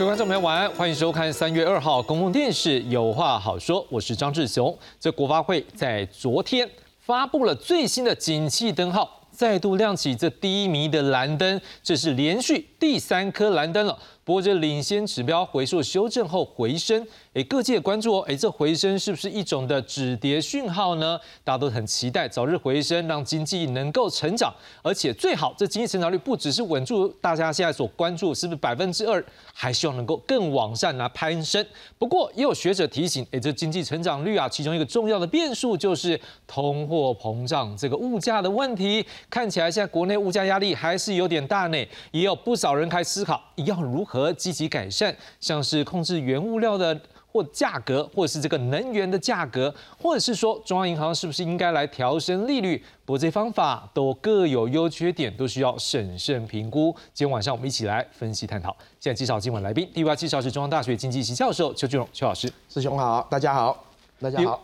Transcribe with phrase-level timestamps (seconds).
[0.00, 4.74] 各位观众朋友，晚安，欢迎收看三月二号公共电视《有话好说》，我是张志雄。
[4.98, 6.66] 这国发会在昨天
[7.00, 13.98] 发布了最新的景气灯号，再度亮起这低迷的蓝灯，这是连续第三颗蓝灯了。
[14.30, 17.04] 不过这领先指标回数修正后回升。
[17.34, 21.18] 哎，各界关注哦，哎，这回升是不是一种的止跌讯号呢？
[21.42, 31.64] 大家都很期待早日回升，让经济能够成长，而且最好这经济成长率不只是稳住大家现在所关注是不是百分之二，还希望能够更往上来攀升。
[31.98, 41.76] 不过也有学者提醒，哎，这经济成长率啊，其中一个重要的变数就是通货膨胀这个物价的问题，看起来现在国内物价压力还是有点大呢，
[42.12, 47.00] 也有不少人开始思考要如何积极改善，像是控制原物料的。
[47.32, 52.76] 或价格，或者是这个能源的价格，或者是说中央银行是不是应该来调升利率？
[53.04, 56.92] 不过这些方法都各有优缺点，都需要审慎评估。
[57.14, 58.76] 今天晚上我们一起来分析探讨。
[58.98, 63.84] 现在介绍今晚来宾，第一位介绍是中央大学经济系教授邱俊荣邱老师，师兄好，大家好，
[64.20, 64.60] 大家好。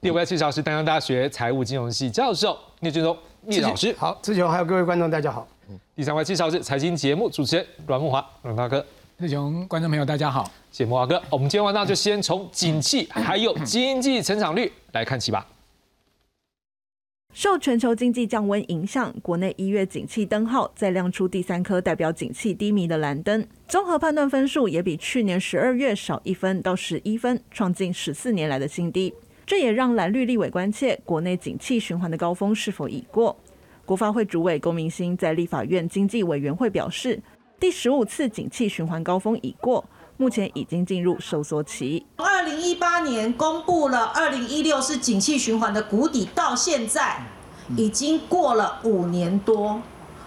[0.00, 5.46] 第二位介绍是丹江大学财务金融系教授聂俊荣聂老师，好，志雄还有各位观众大家好。
[5.96, 8.84] 第三位介绍是财经节目主持人阮木华阮大哥。
[9.16, 10.42] 志雄，观众朋友，大家好，
[10.72, 11.22] 谢谢木华哥。
[11.30, 15.46] 我们今天晚上就先从景气还有经济成长率来看起吧。
[17.32, 29.14] 受全球经济降温影响，国内一月景气灯号再亮出第三颗代表景气低迷的蓝灯，综合判断分数也比去年十二月少一分到十一分，创近十四年来的新低。
[29.46, 33.36] 这也让蓝绿立委关切国内景气循环的高峰是否已过。
[33.84, 37.22] 国发会主委龚明鑫在立法院经济委员会表示。
[37.60, 39.82] 第十五次景气循环高峰已过，
[40.18, 42.04] 目前已经进入收缩期。
[42.16, 47.22] 二零一八年公布了二零一六是景气循环的谷底，到现在
[47.74, 49.80] 已经过了五年多，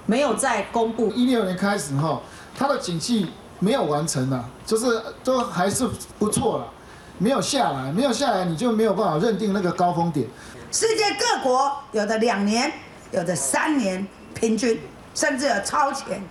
[0.07, 1.11] 没有再公布。
[1.11, 2.21] 一六年开始哈，
[2.55, 3.27] 它的景气
[3.59, 4.85] 没有完成啊，就是
[5.23, 5.87] 都还是
[6.17, 6.73] 不错了，
[7.19, 10.27] 没有下来，没有下来，你就没有办法认定那个高峰点。
[10.71, 12.71] 世界各国有的两年，
[13.11, 14.79] 有的三年平均，
[15.13, 16.21] 甚至有超前。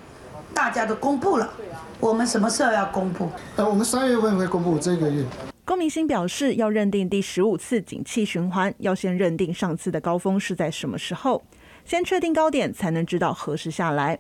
[0.55, 1.53] 大家都公布了，
[2.01, 3.29] 我们什么时候要公布？
[3.57, 5.23] 呃，我们三月份会公布这个月。
[5.67, 11.43] 龚明鑫表示，要认定第十五次景气循环，要先认定上次的高峰是在什么时候，
[11.85, 14.19] 先确定高点，才能知道何时下来。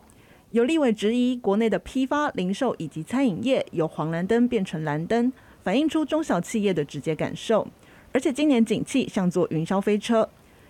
[0.50, 7.66] 有立委质疑，国内的批发、零售以及餐饮业由黄蓝灯变成蓝灯，反映出中小企业的直接感受。
[8.12, 10.28] 而且今年景气像坐云霄飞车，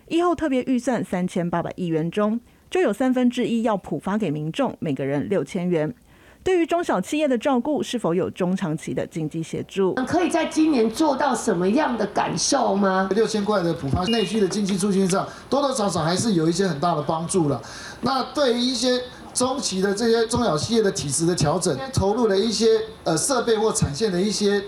[0.08, 2.40] 以后特别预算三千八百亿元中。
[2.68, 5.94] 就有三分之一要普发给民众，每个人六千元。
[6.42, 9.94] 对于中小企业的照顾，是否有中长期的经济协助？
[10.06, 13.08] 可以在今年做到什么样的感受吗？
[13.14, 17.62] 六千块的普发，内需的经济促进上多多少少还是有一些很大的帮助了。
[18.00, 19.00] 那对于一些
[19.32, 22.66] 中期的这些中小企业的体质的调整，投入了一些
[23.04, 24.60] 呃设备或产线的一些。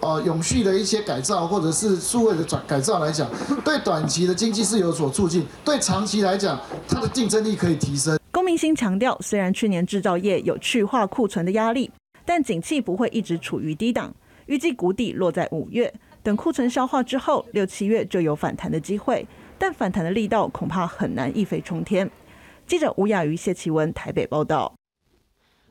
[0.00, 3.30] 呃，永续的一些改造，或者是数位的转改造来讲，
[3.64, 8.18] 对短期的经济是有所促进，对长期来讲，它的竞争力可以提升。
[8.30, 11.90] 龚明星强调，虽然去年制造业有去化库存的压力，
[12.26, 14.14] 但景气不会一直处于低档，
[14.46, 15.90] 预计谷底落在五月，
[16.22, 19.26] 等库存消化之后，六七月就有反弹的机会，
[19.56, 22.10] 但反弹的力道恐怕很难一飞冲天。
[22.66, 24.74] 记者吴雅瑜、谢奇文台北报道。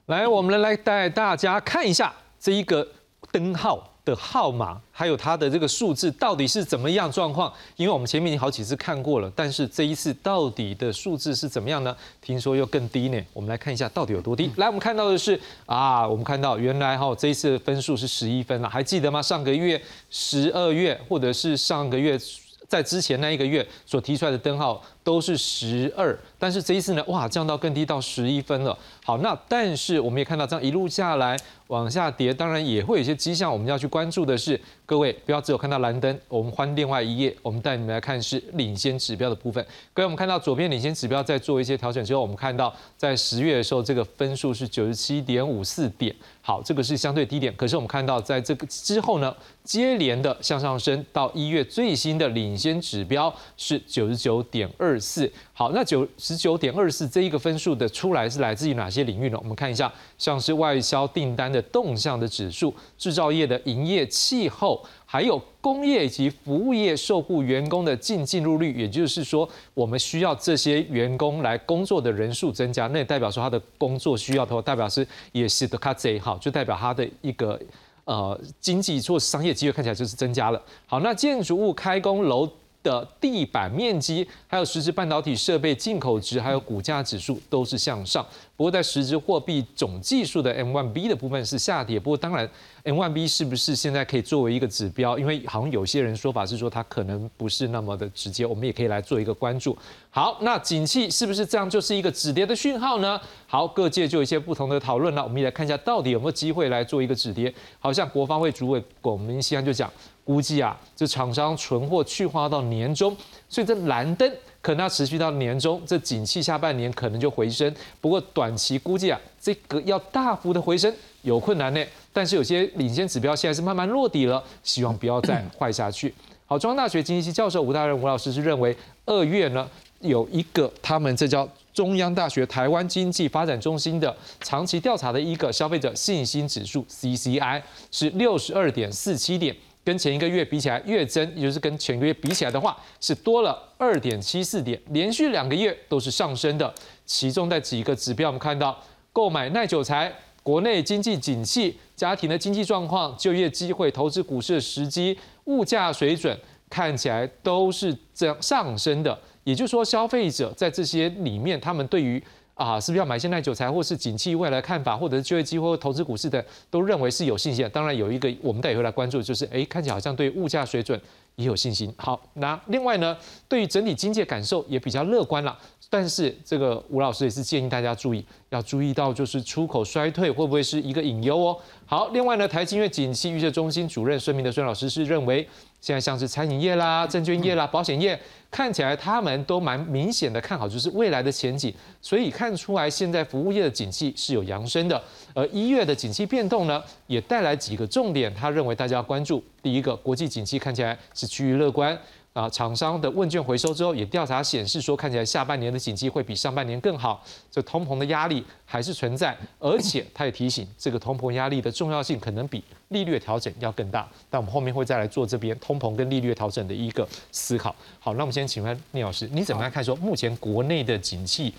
[0.07, 2.87] 来，我们来带大家看一下这一个
[3.31, 3.92] 灯号。
[4.05, 7.51] 的号码还有它的这个数字到底是怎么样状况？
[7.77, 11.95] 因为我们前面已经好几次看过了，但是这一次到底的数字是怎么样呢？
[12.21, 13.21] 听说又更低呢。
[13.31, 14.51] 我们来看一下到底有多低。
[14.57, 19.21] 来，我们看到的是啊，我们看到原来哈这一次的分数是十一分了，还记得吗？
[19.21, 22.19] 上个月十二月或者是上个月
[22.67, 28.77] 在之前那一个月所提出来的灯号都是十二，但是这一次呢，哇，降到更低到十一分了。
[29.03, 31.37] 好，那但是我们也看到这样一路下来。
[31.67, 39.65] 往下跌，当然也会有一些迹象，我们要去关注的是，各位不要只有看到蓝灯，我们换另外一页，我们带你们来看是领先指标的部分。
[39.91, 47.51] 各位，我们看到左边领先指标在做一些调整之后，我们看到在十月的时候，这个分数是九十七点五四点，好，这个是相对低点。
[47.55, 55.31] 可是我们看到在这个之后呢，接连的向上升，到一月最新的领先指标是九十九点二二四。
[55.53, 59.37] 好，那九十九点二四这一个分数的出来是来自于哪些领域呢？
[59.41, 77.59] 我们看一下，像是外销订单的动向的指数、制造业的营业气候，还有工业以及服务业受雇员工的净进入率，也就是说，我们需要这些员工来工作的人数增加，那也代表说他的工作需要，头代表是也是的卡贼好，就代表他的一个
[78.05, 80.61] 呃经济做商业机会看起来就是增加了。
[80.85, 82.49] 好，那建筑物开工楼。
[82.83, 88.23] 的地板面积，还有实质半导体设备进口值，还有股价指数都是向上。
[88.55, 91.99] 不过在实质货币总计数的 M1B 的部分是下跌。
[91.99, 92.47] 不过当然
[92.83, 95.17] ，M1B 是不是现在可以作为一个指标？
[95.17, 99.75] 因为好像有些人说法是说它可能不是那么的直接，我们也可以来做一个关注。
[100.11, 103.19] 好，那景气是不是这样就是一个止跌的讯号呢？
[103.47, 105.23] 好，各界就有一些不同的讨论了。
[105.23, 107.53] 我们也来看一下，到底有没有机会来做一个止跌？
[107.79, 109.91] 好像国防会主委龚明希安就讲，
[110.23, 113.15] 估计啊，这厂商存货去化到年终，
[113.49, 114.31] 所以这蓝灯。
[114.61, 117.69] 可能要持续到年终，这景气下半年可能就回升。
[117.99, 120.89] 不过短期估计啊，这个要大幅的回升
[121.23, 121.85] 有困难呢。
[122.13, 126.15] 但是有些领先指标现在是慢慢落底了，希望不要再坏下去。
[126.45, 128.73] 好，中央大学经济系教授吴大仁吴老师是认为，
[129.05, 129.69] 二月呢
[129.99, 137.61] 有一个他们这叫中央大学台湾经济发展中心的长期调查的一个消费者信心指数 CCI
[137.91, 139.53] 是六十二点四七点。
[139.85, 146.73] 跟前一个月比起来，月增，也就是跟前个月比起来的话，是多了二点七四点，连续两个月都是上升的。
[147.05, 148.81] 其中在几个指标，我们看到
[149.11, 156.37] 购买耐久材、国内经济景气、家庭的经济状况、就业机会、投资股市的时机、物价水准，
[156.69, 159.19] 看起来都是这样上升的。
[159.43, 162.23] 也就是说，消费者在这些里面，他们对于
[162.55, 167.67] 啊，是不是要买些耐久材，或是景气未来看法，或者是就业机会、投资股市的，都认为是有信心。
[167.73, 170.99] 当然，有一个我们待会会来关注，就是哎，看起来好像对物价水准
[171.35, 171.93] 也有信心。
[171.97, 173.17] 好，那另外呢，
[173.47, 175.57] 对于整体经济感受也比较乐观了。
[175.93, 181.55] 但是这个吴老师也是建议大家注意，要注意到就是出口衰退会不会是一个隐忧哦。
[181.85, 185.47] 好，另外呢，台积院景气预测中心主任孙明德孙老师是认为，
[185.79, 188.19] 现在像是餐饮业啦、证券业啦、保险业，
[188.49, 194.99] 看起来他们都蛮明显的看好，就是未来的前景，所以看出来现在服务业的景气是有扬升的。
[195.35, 199.43] 而一月的景气变动呢，也带来几个重点，他认为大家要关注。
[199.61, 201.95] 第一个，国际景气看起来是趋于乐观。
[202.33, 207.23] 啊，厂商的问卷回收之后，也调查显示说，看起来下半年的景气会比上半年更好。
[207.51, 214.09] 这通膨的压力还是存在，而且他也提醒，这个通膨压力的重要性可能比利率调整要更大。
[214.31, 217.75] 但我们后面会再来做这边通膨跟利率调整的一个思考。
[217.99, 221.53] 好，那我们先请问聂老师，你怎么样看说目前国内的景气？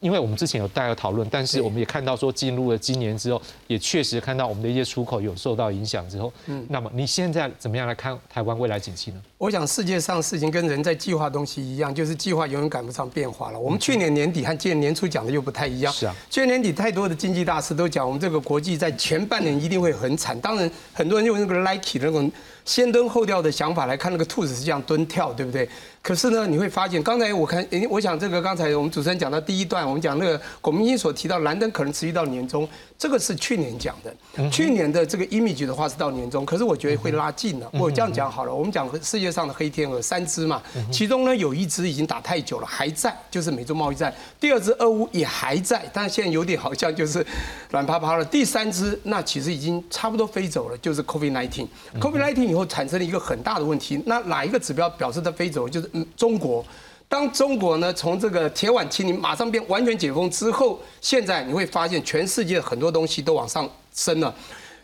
[0.00, 9.20] 因为我们之前有大家讨论，但是我们也看到说进入了今年之后，也确实看到我们的一些出口有受到影响之后，嗯，那么你现在怎么样来看台湾未来景气呢？
[9.38, 13.58] 我想世界上事情跟人在计划东西一样，就是计划永远赶不上变化了。
[13.58, 15.92] 我们去年年底和今年年初讲的又不太一样。
[15.92, 20.38] 是啊，去年年底太多的经济大师都讲，我们这个国际在前半年一定会很惨。
[20.40, 22.30] 当然，很多人用那个 Nike 那种。
[22.68, 25.66] 先蹲后跳的想法来看，那个兔子是这样蹲跳，对不对？
[26.02, 32.68] 可是呢，你会发现，刚才我看，我想这个刚才我们主持人讲到第一段，我们讲那个龚明鑫所提到蓝灯可能持续到年终，
[32.98, 34.50] 这个是去年讲的。
[34.50, 37.68] 去年的这个 image 的话是到年终，可是我觉得会拉近了。
[37.72, 40.62] 我这样讲好了，我们讲世界上的黑天鹅三只嘛，
[40.92, 47.24] 其中呢有一只已经打太久了，还在，就是美洲贸易战；第二只俄乌也还在，但是现在有点好像就是
[47.70, 48.24] 软趴趴了。
[48.24, 51.66] 第三只那其实已经差不多飞走了，就是 COVID nineteen。
[52.00, 55.68] COVID nineteen 后产生了一个很大的问题，那哪一个指标表示它飞走？
[55.68, 56.64] 就是嗯，中国。
[57.08, 64.34] 当中国呢从这个铁腕清零马上变完全解封之后，现在你会发现全世界很多东西都往上升了。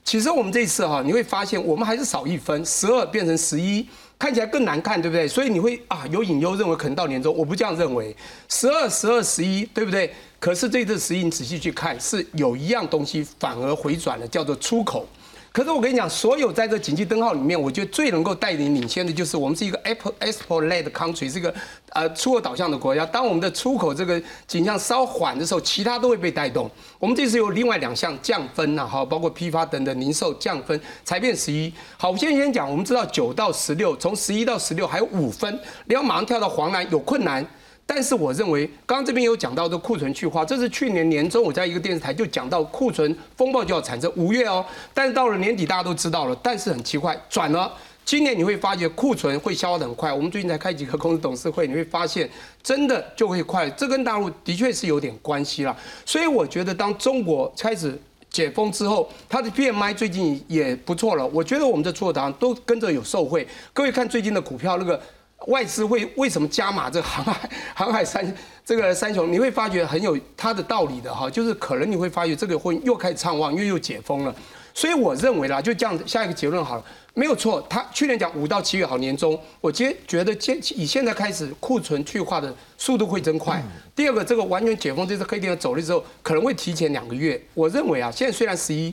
[0.02, 3.86] 其实我们这次哈，你会发现我们还是少一分，十二变成十一，
[4.18, 5.26] 看起来更难看，对不对？
[5.26, 8.14] 所以你会啊有隐忧，认为可能到年终，我不这样认为，
[8.48, 10.10] 十二、十二、十一，对不对？
[10.38, 15.06] 可是这次十一，你仔细去看，是有一样东西反而回转了，叫做出口。
[15.54, 21.54] 可是我跟你讲，所有在这紧急灯号里面，我觉得最能够带领领先的就是我们是一个 Apple export led country，是一个
[21.90, 23.06] 呃出口导向的国家。
[23.06, 26.68] 当我们的出口这个景象稍缓的时候，其他都会被带动。
[26.98, 31.72] 我们这次有另外两项降分呐，哈，包括批发等等零售降分，才变十一。
[31.96, 37.46] 好，我先先讲，我们知道九到十六，从十一到十六还有五分，你要马上跳到黄蓝有困难。
[37.86, 44.64] 但是我认为，刚刚这边有讲到的库存去化，这是去年年中我在一个电视台就讲到库存风暴就要产生五月哦。
[44.94, 47.70] 但是到了年底大家都知道了，但是很奇怪转了，
[48.02, 50.10] 今年你会发觉库存会消化的很快。
[50.10, 52.28] 我们最近才开几个公司董事会，你会发现
[52.62, 55.76] 真的就会快，这跟大陆的确是有点关系了。
[56.06, 57.96] 所以我觉得当中国开始
[58.30, 61.26] 解封之后，它的 PMI 最近也不错了。
[61.28, 63.46] 我觉得我们的做档都跟着有受惠。
[63.74, 64.98] 各位看最近的股票那个。
[65.46, 68.34] 外资会为什么加码这航海航海三
[68.64, 69.30] 这个三雄？
[69.30, 74.34] 你会发觉很有它的道理的哈，就是可能你会发觉这个会又开始畅旺，因为又解封了。
[74.72, 76.84] 所以我认为啦，就这样下一个结论好了，
[77.14, 77.64] 没有错。
[77.70, 83.62] 他去年讲五到七月好年终，我接觉得现以现在开始库存去化的速度会增快。
[83.94, 87.40] 第二个，这个完全解封，这次黑天鹅走了之后，可能会提前两个月。
[87.54, 88.92] 我认为啊，现在虽然十一，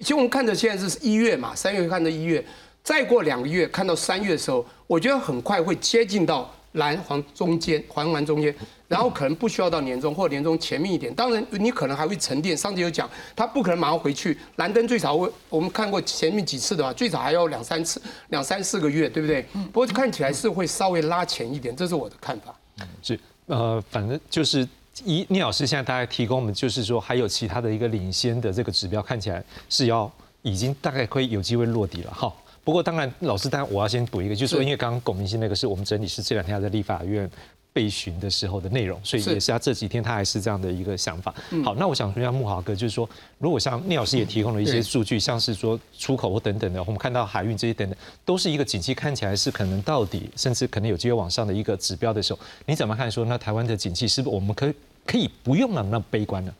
[0.00, 2.44] 其实我们看着现在是一月嘛，三月看着一月。
[2.82, 8.54] 再过两个月，看到三月的时候，我觉得很快会接近到蓝黄中间，黄蓝中间，
[8.88, 11.14] 然后可能不需要到年终或年终前面一点。
[11.14, 12.56] 当然，你可能还会沉淀。
[12.56, 14.36] 上次有讲，它不可能马上回去。
[14.56, 19.46] 蓝灯最少会，我们看过前面几次的话，最少还要两三次、两三四个月，对不对？
[19.72, 22.52] 不过看起来是会稍微拉前一点，这是我的看法。
[23.00, 24.66] 是，呃，反正就是
[25.04, 30.10] 一聂老师现在大概提供我们，就是说还有其他的一个领先的这个指标，看起来是要
[30.40, 32.32] 已经大概可以有机会落地了哈。
[32.64, 37.28] 不过当然，老师，当然我要先补一个，就是说，因为刚刚龚明鑫那个是我们整理是这两天在立法院
[37.72, 41.34] 被询的时候的内容，所以也是他这几天他还是这样的一个想法。
[41.64, 53.10] 好，那我想说一下木华哥，就是说，如果像聂老师也提供了一些数据，像是说出口或等等的，我们看到海运这些等等，都是一个景气看起来是可能到底甚至可能有机会往上的一个指标的时候，你怎么看？
[53.10, 56.54] 说那台湾的景气是不是我们可以可以不用那么悲观呢？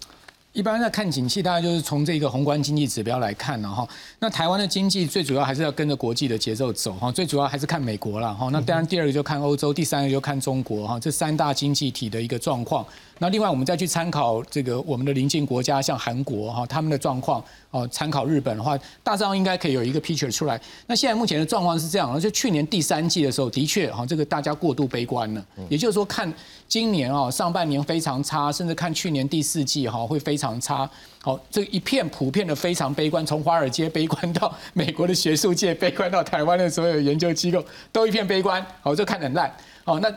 [0.53, 3.89] 一般在看景气，大家就是从这个宏观经济指标来看了哈。
[4.19, 8.51] 那台湾的经济最主要还是要跟着国际的节奏走哈，最主要还是看美国了哈。
[8.53, 11.01] 那当然第二个就看欧洲，第三个就看中国哈。
[11.01, 12.87] 这三大经济体的一个状况。
[13.23, 20.61] 那另外我们再去参考这个我们的邻近国家，像韩国哈，他们的状况哦，参考日本的话，大致上应该可以有一个 picture 出来。
[20.89, 25.47] 那现在目前的状况是这样，就去年第三季的时候，的确哈，这个大家过度悲观了。
[25.69, 26.35] 也就是说，看
[26.67, 30.91] 今年啊上半年非常差，甚至看去年第四季哈会非常差。
[31.21, 38.67] 好，这一片普遍的非常悲观，从华尔街悲观到美国的学术界悲观，到台湾的所有研究机构都一片悲观。
[38.81, 39.55] 好，就看得很烂。
[39.85, 40.13] 好，那。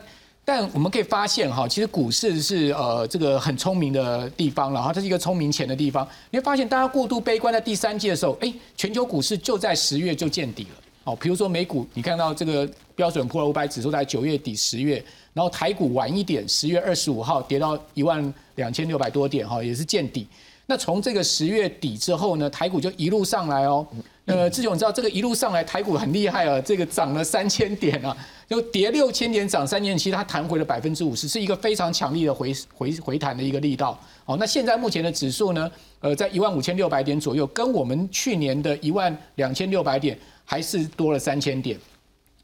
[0.47, 6.07] 但我们可以发现哈，其实股市是呃这个很聪明的地方然后它是一个聪明钱的地方。
[6.29, 10.81] 你会发现，大家过度悲观在第三季的时候，哎，全球股市就在十月就见底了。
[11.05, 20.27] 哦，比如说美股，你看到这个标准普尔五百指数在九月底十月，然后台股晚一点，十月二十五号跌到一万两千六百多点哈，也是见底。
[20.67, 23.85] 那从这个十月底之后呢，台股就一路上来哦。
[24.25, 28.15] 呃，志雄，你知道这个一路上来台股很厉害啊，这个涨了三千点啊。
[28.47, 33.99] 就跌六千点，涨三千七，它弹回了百分之五十，是一个非常强力的回回回弹的一个力道。
[34.23, 35.71] 好，那现在目前的指数呢？
[35.99, 41.77] 呃，在一万五千六百点左右，跟我们去年的一万两千六百点还是多了三千点。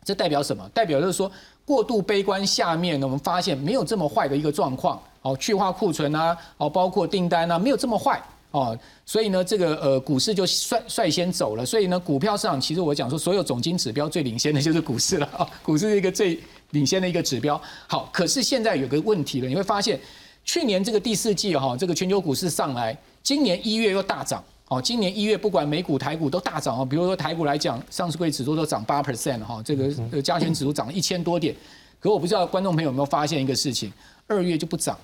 [0.03, 0.67] 这代表什么？
[0.73, 1.31] 代表就是说
[1.65, 5.01] 过度悲观下面呢，我们发现没有这么坏的一个状况。
[5.21, 8.21] 好，去化库存啊，哦，包括订单啊，没有这么坏。
[8.51, 11.65] 哦，所以呢，这个呃股市就率率先走了。
[11.65, 16.37] 所以呢，股票市场其实我讲说，所有总金指标最领先的就是股市了啊， 股市是一个最
[16.71, 17.59] 领先的一个指标。
[17.87, 19.97] 好，可是现在有个问题了，你会发现，
[20.43, 24.43] 去年这个第四季哈，这个全球股市上来，今年一月又大涨。
[24.67, 31.55] 哦，今年一月不管美股台股都大涨哦，比如说台股来讲，上市柜指数都涨八 percent 哈，这个呃加权指数涨了一千多点。
[32.01, 33.91] 可我不知道观众朋友有没有发现一个事情，
[34.27, 34.97] 二月就不涨。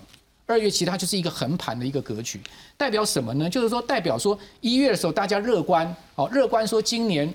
[0.48, 2.40] 二月其他就是一个横盘的一个格局，
[2.78, 3.50] 代表什么呢？
[3.50, 7.32] 就是说代表说一月的时候大家乐观，哦，乐观说今年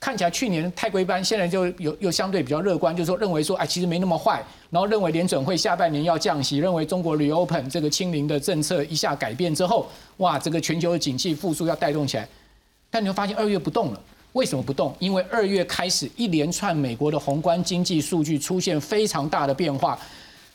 [0.00, 12.28] 看起来去年太规班，现在就有又相对比较乐观，就是说认为说哎其实没那么坏，然后认为联准会下半年要降息，认为中国 reopen 这个清零的政策一下改变之后，哇，这个全球的景气复苏要带动起来，
[12.90, 14.00] 但你会发现二月不动了，
[14.32, 14.92] 为什么不动？
[14.98, 19.96] 因为二月开始一连串美国的宏观经济数据出现非常大的变化。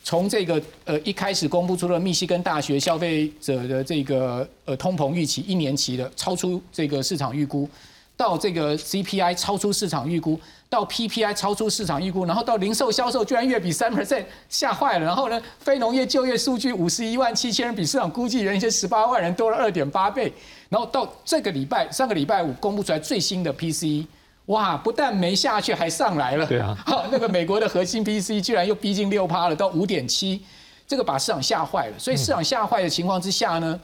[0.04, 7.68] 从这个呃一开始公布出了密西根大学消费者的这个呃通膨预期一年期的超出这个市场预估，
[8.16, 20.32] 到这个 CPI 超出市场预估，到 PPI 超出市场预估，然后到零售销售居然月比三 percent 吓坏了，然后呢非农业就业数据五十一万七千人比市场估计原先十八万人多了二点八倍，
[20.68, 24.04] 然后到这个礼拜上个礼拜五公布出来最新的 PCE。
[24.46, 26.44] 哇，不但没下去，还上来了。
[26.46, 26.76] 对啊，
[27.12, 30.42] 那个美国的核心 P C 居然又逼近六趴了，到五点七，
[30.86, 31.98] 这个把市场吓坏了。
[31.98, 33.80] 所以市场吓坏的情况之下呢，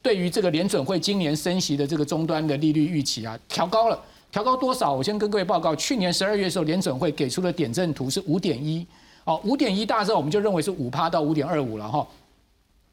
[0.00, 4.92] 对于这个联准会今年升息的这个终端的利率预期啊，调高了，调高多少？
[4.92, 8.86] 我先跟各位报告，去年十二月的时候，联准会给出的点阵图是五点一，
[9.24, 12.06] 哦，五点一大之后，我们就认为是五趴到五点二五了哈。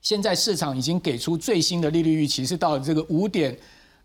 [0.01, 3.55] 现在市场已经给出最新的利率预期是到这个五点。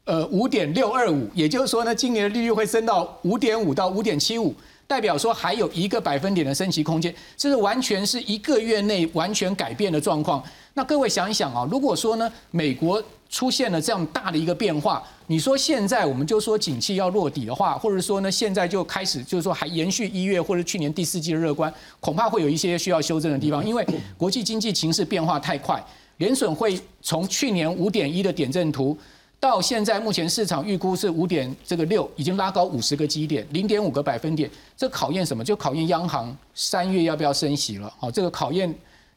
[0.05, 4.53] 呃，五点六二五，也就是说呢，今年的利率会升到五点五到五点七五，
[4.85, 10.43] 代表说还有一个百分点的升息空间，这是完全是一个月内完全改变的状况。
[10.75, 25.81] 那各位想一想啊，如果说呢，美国出现了这样大的一个变化，你说现在我们就说景气要落底的话，或者说呢，现在就开始就是说还延续一月或者去年第四季的乐观，恐怕会有一些需要修正的地方，因为国际经济形势变化太快，
[26.17, 28.99] 联准会从去年五点一的点阵图。
[29.43, 34.49] 到现在，目前市场预估是五点这个六，已经拉高五十个基点，零点五个百分点。
[34.77, 35.43] 这考验什么？
[35.43, 37.93] 就考验央行三月要不要升息了。
[37.99, 38.73] 好，这个考验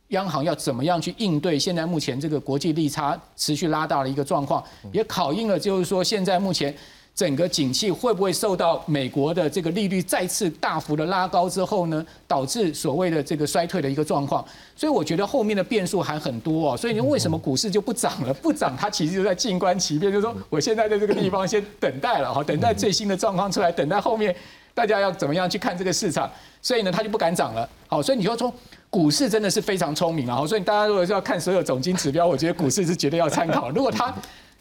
[0.08, 6.76] 央行要怎么样去应对现在目前这个国际利差持续拉大的一个状况，也考验了就是说现在目前
[7.16, 14.44] 整个景气会不会受到美国的这个利率再次大幅的拉高之后呢，导致所谓的这个衰退的一个状况？
[14.76, 16.76] 所以我觉得后面的变数还很多哦。
[16.76, 18.34] 所以你为什么股市就 不涨了？
[18.34, 24.36] 不涨，它其实就在静观其变，就是说我现在在这个地方先等待了哈，等待最新的状况出来，等待后面
[24.74, 26.30] 大家要怎么样去看这个市场，
[26.62, 27.68] 所以呢，它就不敢涨了。
[27.88, 28.54] 好，所以你说从
[28.90, 30.46] 股市真的是非常聪明啊。
[30.46, 33.70] 所以大家如果是要看所有总金指标，我觉得股市是绝对要参考。
[33.70, 34.14] 如果它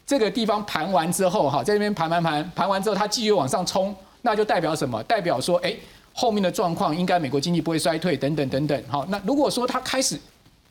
[0.05, 5.01] 这个地方盘完之后，哈，在这边盘盘盘盘完之后，它继续往上冲，那就代表什么？
[5.03, 5.75] 代表说，哎，
[6.13, 8.83] 后面的状况应该美国经济不会衰退，等等等等。
[8.87, 10.19] 好，那如果说它开始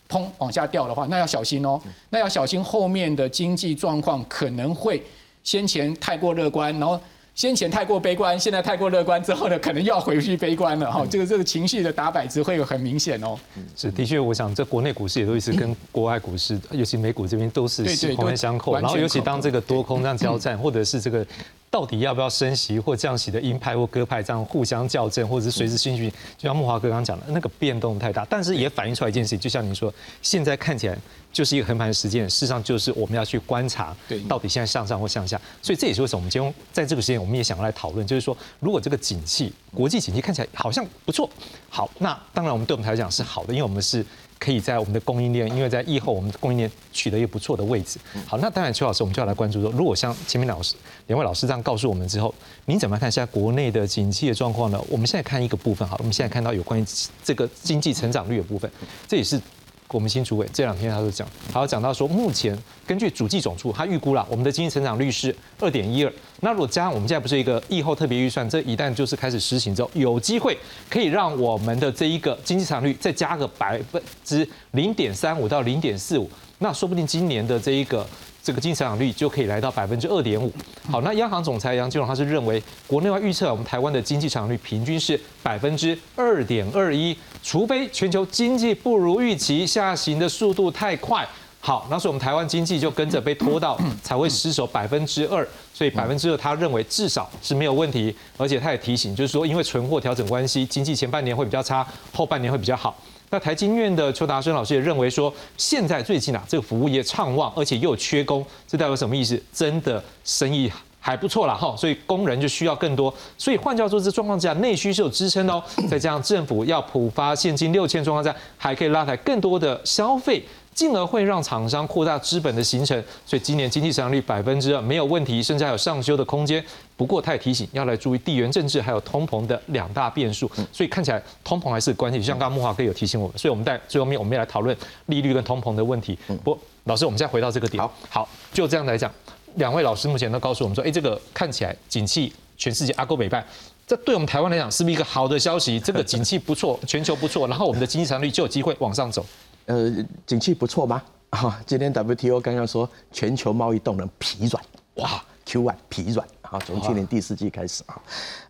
[0.09, 5.03] 砰往下掉的话，那要小心哦，那要小心后面的经济状况可能会
[5.43, 7.01] 先前太过乐观，然后。
[7.35, 11.05] 先前太过悲观，现在太过乐观之后呢，可能又要回去悲观了哈。
[11.11, 13.37] 这个这个情绪的打摆子会有很明显哦。
[13.77, 18.75] 是的确，我想这国内股市也都是跟国外股市，尤其美股这边都是环环相扣。
[18.75, 21.27] 然后尤其当这个多空这样交战，或者是这个。
[21.75, 30.97] 到底要不要升息或降息的鹰派或鸽派这样互相校正，或者是随时新讯，就像木华哥刚刚讲的，那个变动太大，但是也反映出来一件事情，就像您说，现在看起来
[31.33, 41.29] 就是一个横盘的时间，事实上就是我们要去观察，对，到底现在向上或向下，所以这也是为什么我们今天在这个时间，我们也想要来讨论，就是说，如果这个景气，国际景气看起来好像不错，
[41.69, 44.07] 好，那当然我们对我们来讲是好的，因为我们是。
[44.39, 47.99] 可以在我们的供应链，因为在疫后我们的供应链取得一个不错的位置。
[48.27, 50.75] 好，那当然邱老师，我们就要来关注说，如果像前面老师
[51.07, 52.35] 两位老师这样告诉我们之后，
[52.67, 54.81] 您怎么看现在国内的景气的状况呢？
[54.89, 56.85] 我们现在看一个部分，好，我们现在看到有关于
[57.23, 58.71] 这个经济成长率的部分，
[59.09, 59.41] 这也是。
[59.89, 66.13] 我们新主委这两天他就讲，他讲到说，目前根据主计总处，他预估了我们的经济成长率是二点一二。
[66.41, 70.59] 那如果加上我们现在不是一个疫后特别预算，这一旦就是开始实行之后，有机会
[70.91, 78.05] 可以让我们的这一个经济成长率再加个百分之零点三五到零点四五，那说不定今年的这一个。
[78.45, 80.53] 这个经济成长率就可以来到百分之二点五。
[80.91, 91.27] 好，那央行总裁杨金龙他是认为，国内外预测我们台湾的经济成长率平均是百分之二点二一，除非全球经济不如预期，下行的速度太快。
[91.59, 102.95] 好，那所以我们台湾经济就跟着被拖到才会失守百分之二，所以百分之二他认为至少是没有问题，而且他也提醒，就是说因为存货调整关系，经济前半年会比较差，后半年会比较好。
[103.35, 109.43] 那台经院的邱达生老师也认为说，现在最近啊，这个服务业畅旺，而且又缺工，这代表什么意思？
[109.53, 110.71] 真的生意
[111.01, 113.13] 还不错啦，哈，所以工人就需要更多。
[113.37, 115.61] 所以换叫做，这状况之下，内需是有支撑的哦。
[115.91, 120.41] 再加上政府要普发现金六千状况下，还可以拉抬更多的消费。
[120.75, 126.63] 进而会让厂商扩大资本的形成，所以今年经济增长率百分之二没有问题，甚至还有上修的空间。
[126.97, 132.23] 不过他也提醒要来注意地缘政治还有通膨的两大变数，所以看起来通膨还是关键。
[132.23, 136.19] 像刚刚木华哥有提醒我们，所以我们在最后面我们要来讨论利率跟通膨的问题。
[136.43, 137.83] 不，老师，我们再回到这个点。
[137.83, 139.11] 好，好，就这样来讲，
[139.55, 143.45] 两位老师目前都告诉我们说，哎，这个看起来景气全世界阿勾北拜，
[143.87, 145.79] 这对我们台湾来讲是不是一个好的消息？
[145.81, 149.25] 这个景气不错，全球不错，然后我们的经济增长率就有机会往上走。
[149.67, 149.91] 呃，
[150.27, 151.03] 景气不错吗？
[151.31, 154.63] 啊，今天 WTO 刚刚说全球贸易动能疲软，
[154.95, 157.83] 哇，Q1 疲软，啊，从去年第四季开始。
[157.87, 158.01] 啊，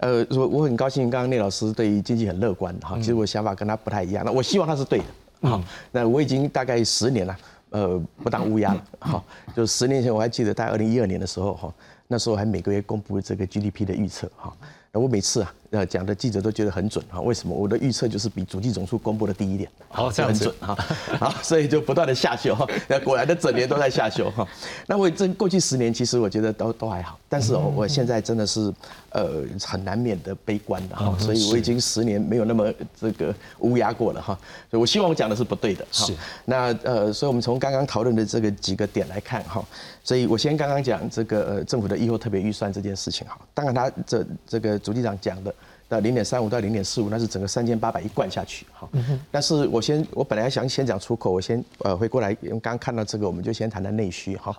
[0.01, 4.99] 呃，我我很高兴，刚刚聂老师对于经济很乐观，哈，其实我想法跟他不太一样，那我希望他是对
[5.41, 7.37] 的，好，那我已经大概十年了，
[7.71, 9.25] 呃，不当乌鸦了，好，
[9.57, 11.75] 就十年前我还记得在二零一二年的时候，哈，
[12.07, 14.53] 那时候还每个月公布这个 GDP 的预测，哈。
[14.93, 17.21] 那我每次啊，呃，讲的记者都觉得很准哈。
[17.21, 17.53] 为什么？
[17.53, 20.73] 我的预测就是比主计总数公布的低一点，好，这样很准哈。
[21.19, 22.65] 好，所以就不断的下修哈。
[22.87, 24.47] 那果然的整年都在下修哈。
[24.87, 27.19] 那我这过去十年，其实我觉得都都还好。
[27.29, 28.73] 但是哦，我现在真的是
[29.11, 31.13] 呃很难免的悲观的哈。
[31.19, 34.39] 所以我已经十年没有那么这个乌鸦过了哈。
[34.71, 35.85] 所以我希望我讲的是不对的。
[35.91, 36.15] 是。
[36.45, 39.65] 那呃，所以我们从刚刚讨论的这个几个点来看哈。
[40.05, 43.37] 所以我先刚刚讲这个呃政府的以后特别预算这件事情哈。
[43.53, 44.79] 当然他这这个。
[44.85, 45.55] 主机长讲的，
[45.89, 48.89] 那零点三五到零点四五，那是整个三千八百亿灌下去，哈。
[49.31, 54.57] 但是我先，我本来想先讲出口，我先呃回过来，因为刚刚看到这个，我们就先谈谈内需，哈。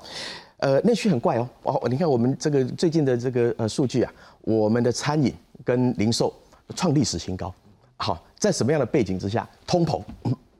[0.57, 5.33] 呃，内需很怪哦，哦，你看我们这个最近的这个呃数据啊，我们的餐饮
[5.65, 6.33] 跟零售
[6.75, 7.53] 创历史新高，
[7.97, 10.01] 好，在什么样的背景之下，通膨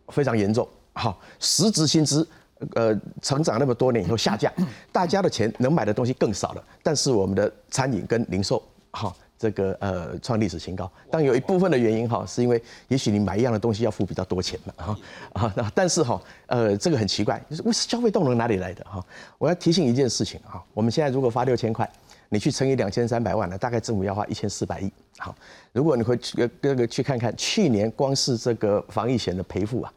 [0.09, 2.27] 非常严重，好，实质薪资
[2.73, 4.51] 呃成长那么多年以后下降，
[4.91, 9.15] 大家的钱能买的东西更少了，但是我们的餐饮跟零售，好。
[9.37, 14.99] 这个呃创历史新高，但有一部分的原因哈，是因为也许你买一样的东西要付比较多钱嘛哈
[15.33, 19.03] 啊那但是哈呃这个很奇怪，就是为消费动能哪里来的哈？
[19.37, 21.89] 我要提醒一件事情哈，我们现在如果发六千块，
[22.29, 24.91] 你去乘以两千三百万呢，大概政府要花一千四百亿。
[25.17, 25.35] 好，
[25.73, 29.93] 如果你会去这个去看看，去年光是这个防疫险的赔付啊，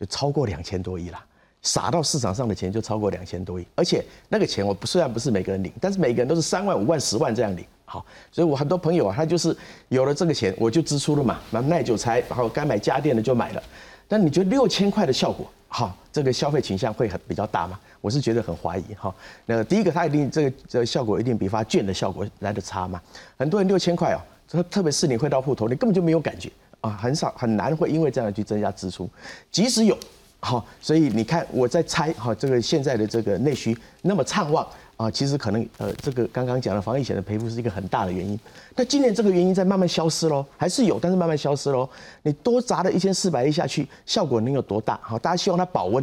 [0.00, 1.24] 就超过两千多亿了。
[1.60, 7.66] 撒到市场上的钱就超过两千多亿，而且那个钱我不虽然不是每个人领，但是每个人都是三万、五万、十万这样领。
[7.90, 9.56] 好，所以我很多朋友啊，他就是
[9.88, 13.62] 有了这个钱，我就支出了嘛，那耐久材，然后该买家电的就买了。
[14.06, 17.80] 但你觉得六千块的效果，好，这个消费倾向会很比较大吗？
[18.02, 19.14] 我是觉得很怀疑哈。
[19.46, 23.00] 那第一个，它一定这个这个效果一定比发券的效果来的差嘛。
[23.38, 26.50] 很多人六千块哦，特特别是你会到户头，你根本就没有感觉
[26.82, 29.08] 啊，很少很难会因为这样去增加支出，
[29.50, 29.96] 即使有。
[30.40, 34.64] 好，所以你看，我在猜，哈，这个现在的这个内需那么畅旺
[34.98, 38.38] 啊，其实可能呃，这个刚刚讲的防疫险的赔付是一个很大的原因。
[38.74, 41.88] 那今年这个原因在慢慢消失喽，还是有，但是慢慢消失喽。
[42.24, 44.98] 你多砸了一千四百亿下去，效果能有多大？
[45.00, 46.02] 好，大家希望它保温。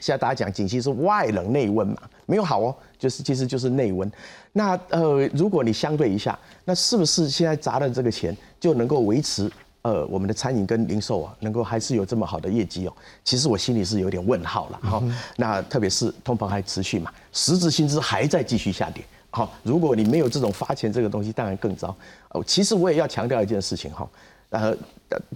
[0.00, 4.10] 现在大家讲景气是外冷内温嘛，没有好哦，就是其实就是内温。
[4.52, 9.52] 那呃，如果你相对一下，那是不是现在砸的这个钱就能够维持？
[9.82, 12.92] 呃，我们的餐饮跟零售啊，能够还是有这么好的业绩哦。
[13.24, 15.02] 其实我心里是有点问号了哈。
[15.36, 19.04] 那特别是通膨还持续嘛，实质薪资还在继续下跌。
[19.30, 21.94] 好，如果你没有这种发钱这个东西，当然更糟。
[22.30, 24.08] 哦，其实我也要强调一件事情哈。
[24.50, 24.76] 呃，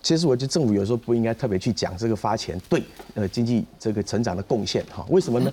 [0.02, 2.82] 其实我觉得政府有时候不应该特别去讲这个发钱对
[3.14, 5.04] 呃经济这个成长的贡献哈。
[5.08, 5.52] 为什么呢？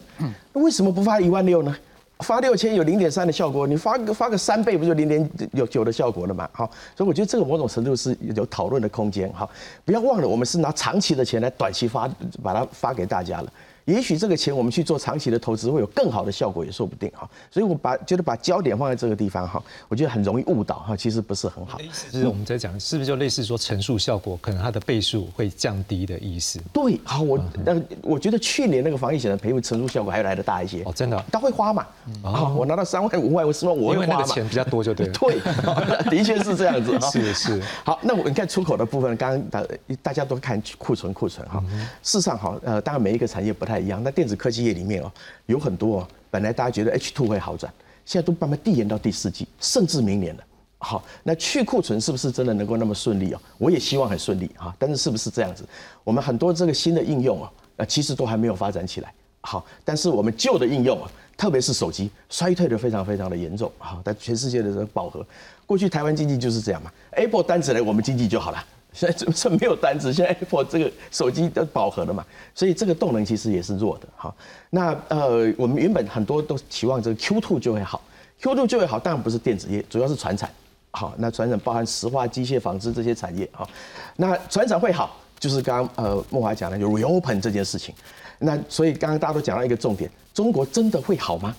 [0.51, 1.75] 那为什么不发一万六呢？
[2.19, 6.49] 发六千有零点三的效果，你发个发个三倍不就零点有九的效果了嘛？
[6.53, 9.31] 好，所以我觉得这个某种程度是有讨论的空间。
[9.33, 9.49] 好，
[9.83, 12.09] 不要忘了我们是拿长期的钱来短期发，
[12.41, 13.51] 把它发给大家了。
[13.85, 17.29] 也许这个钱我们去做长期的投资会有更好的效果，也说不定哈。
[17.51, 21.79] 所以我把觉得把焦点放在这个地方哈，我觉得很容易误导哈，其实不是很好。
[22.11, 26.59] 就是我们在讲是不是就类似说乘数效果，可能它的倍数会降低的意思。
[26.71, 30.83] 对，好，我那我觉得去年那个防疫险的赔付乘数效果还要来得大一些。
[30.83, 31.25] 哦，真的？
[31.31, 31.85] 他会花嘛？
[32.23, 34.23] 啊，我拿到三万五万，我希望我会花嘛？
[34.23, 35.07] 钱比较多就对。
[35.13, 35.39] 对，
[36.09, 36.97] 的确是这样子。
[37.11, 37.61] 是是。
[37.83, 39.63] 好，那我你看出口的部分，刚刚大
[40.01, 41.63] 大家都看库存库存哈。
[42.01, 44.49] 事实上哈，呃，当然每一个产业不太一样，那电子科。
[44.53, 45.11] 技业里面哦，
[45.47, 47.73] 有很多哦，本来大家觉得 H two 会好转，
[48.05, 50.43] 现在都慢慢递延到第四季，甚至明年了。
[50.77, 53.41] 好，那去库存是不是真的能够那么顺利哦？
[53.57, 55.65] 我也希望很顺利哈，但是是不是这样子？
[56.03, 59.11] 我们很多这个新的应用啊，呃，其实都还没有发展起来。
[59.41, 63.71] 好，但是我们旧的应用啊，特别是手机，衰退的非常非常的严重。
[63.79, 65.25] 好，在全世界的这个饱和，
[65.65, 68.63] 过去台湾经济就是这样嘛，Apple 单子来，我们经济就好了。
[68.93, 74.33] 现在是 没有单子，现在 Apple 这个手机都饱和了嘛，所以这个动能其实也是弱的哈。
[74.69, 78.01] 那呃，我们原本很多都期望这个 Q2 就会好
[78.41, 80.49] ，Q2 就会好，当然不是电子业，主要是船产。
[80.91, 83.67] 好，那船产包含石化、机械、纺织这些产业哈。
[84.15, 87.95] 那船产会好，就是刚刚呃孟华讲的就 reopen 这件事情。
[88.37, 91.55] 那所以刚刚大家都讲到一个重点，中国真的会好吗？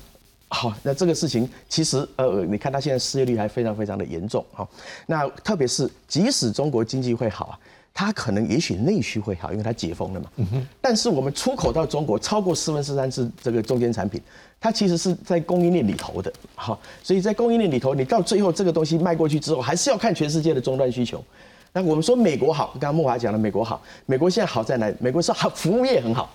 [0.54, 4.66] 好，那这个事情其实呃，你看它现在失业率还非常非常的严重哈。
[5.06, 7.58] 那特别是即使中国经济会好啊，
[7.92, 10.30] 它可能也许内需会好，因为它解封了嘛。
[10.36, 10.66] 嗯哼。
[10.80, 14.20] 但是我们出口到中国超过四分之三是这个中间产品，
[14.60, 16.32] 它其实是在供应链里头的。
[16.54, 21.22] 好，所以在供应链里头，你到最后这个东西卖过去之后，还是要看全世界的终端需求。
[21.72, 24.88] 那我们说美国好，刚刚莫华讲了美国好，美国现在好在哪？
[25.00, 26.32] 美国是好服务业很好。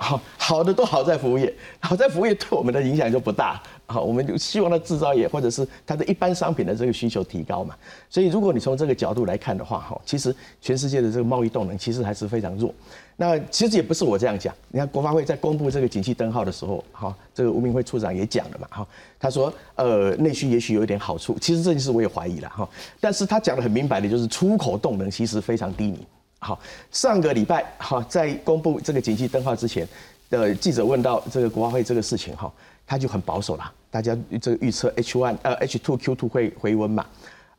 [0.00, 3.62] 好好的都好在服务业，好在服务业对我们的影响就不大。
[3.86, 7.74] 好，我们就希望它制造业或者是它的一般商品的这个需求提高嘛。
[8.08, 12.72] 所以如果你从这个角度来看的话，哈，其实全世界的这个贸易动能其实还是非常弱。
[13.16, 18.86] 那其实也不是我这样讲，你看国发会在公布这个景气灯号的时候，哈，这个吴明辉处长也讲了嘛，哈，
[19.18, 22.66] 他说呃内需也许有一点好处，其实这件事我也怀疑了哈，
[23.00, 25.98] 但是他讲的很明白的就是出口动能其实非常低迷。
[26.42, 26.58] 好，
[26.90, 29.86] 上个礼拜哈，在公布这个景气灯号之前
[30.30, 32.50] 的记者问到这个国发会这个事情哈，
[32.86, 33.70] 他就很保守啦。
[33.90, 37.04] 大家这个预测 H one 呃 H two Q two 会回温嘛？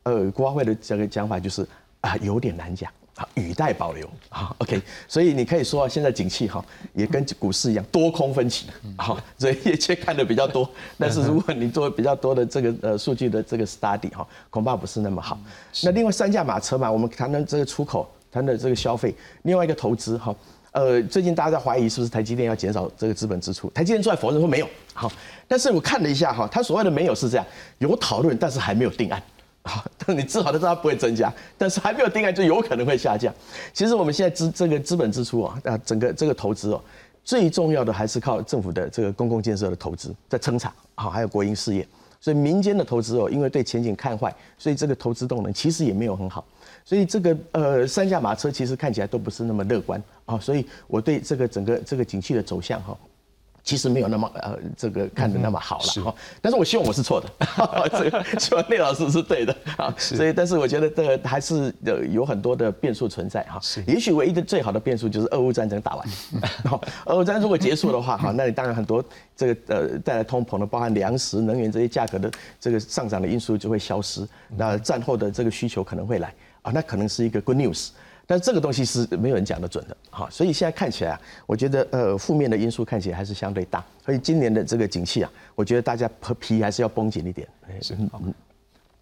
[0.02, 1.64] 呃，国发会的这个讲法就是
[2.00, 4.04] 啊，有点难讲，啊，语带保留。
[4.30, 8.66] 啊，OK，所以你可以说现在景气哈也跟股市一样多空分歧。
[8.98, 10.68] 好，所以业界看的比较多，
[10.98, 15.38] 但是如果你做比较多的这个呃数据的这个 study 哈，恐怕不是那么好。
[15.84, 18.10] 那另外三驾马车嘛，我们谈谈这个出口。
[18.32, 20.34] 它的这个消费，另外一个投资哈，
[20.70, 25.12] 呃，最近大家在怀疑是不是台积电要减少这个资本支出，台积电出来否认说没有，好，
[25.46, 27.46] 但是我看了一下哈，他所谓的没有是这样，
[27.78, 29.22] 有讨论，但是还没有定案，
[29.64, 33.32] 好，但你至少都知道不会增加，但是还没有定案就有可能会下降。
[33.74, 36.82] 其实我们现在资这个资本支出啊，啊，整个这个投资哦，
[37.22, 41.86] 最重要的还是靠政府的这个公共建设的投资在撑场，好，还有国营事业，
[42.18, 46.42] 所以民间的投资哦，因为对前景看坏，所以这个投资动能其实也没有很好。
[46.84, 52.96] 所以这个呃三驾马车其实看起来都不是那么乐观啊，所以我对这个整个这个景气的走向哈，
[53.62, 56.14] 其实没有那么呃这个看的那么好了哈。
[56.40, 57.28] 但是我希望我是错的，
[57.92, 59.94] 这个希望聂老师是对的啊。
[59.96, 63.60] 所以，但是我觉得这个还是有有很多的变数存在哈。
[63.86, 66.08] 也许唯一的最好的变数就是俄乌战争打完，
[67.06, 69.04] 俄乌战争如果结束的话哈，那你当然很多
[69.36, 77.90] 这个呃带来通膨的，包含粮食、能源这些价格的这个上涨的因素就会消失，那战后的这个需求可能会来啊，那可能是一个 good news。
[78.24, 87.46] 但这个东西是没有人讲得准的，好，所以现在看起来啊，我觉得呃负面的因素看起来还是相对大，所以今年的这个景气啊，我觉得大家皮还是要绷紧一点。
[87.80, 88.32] 是，嗯。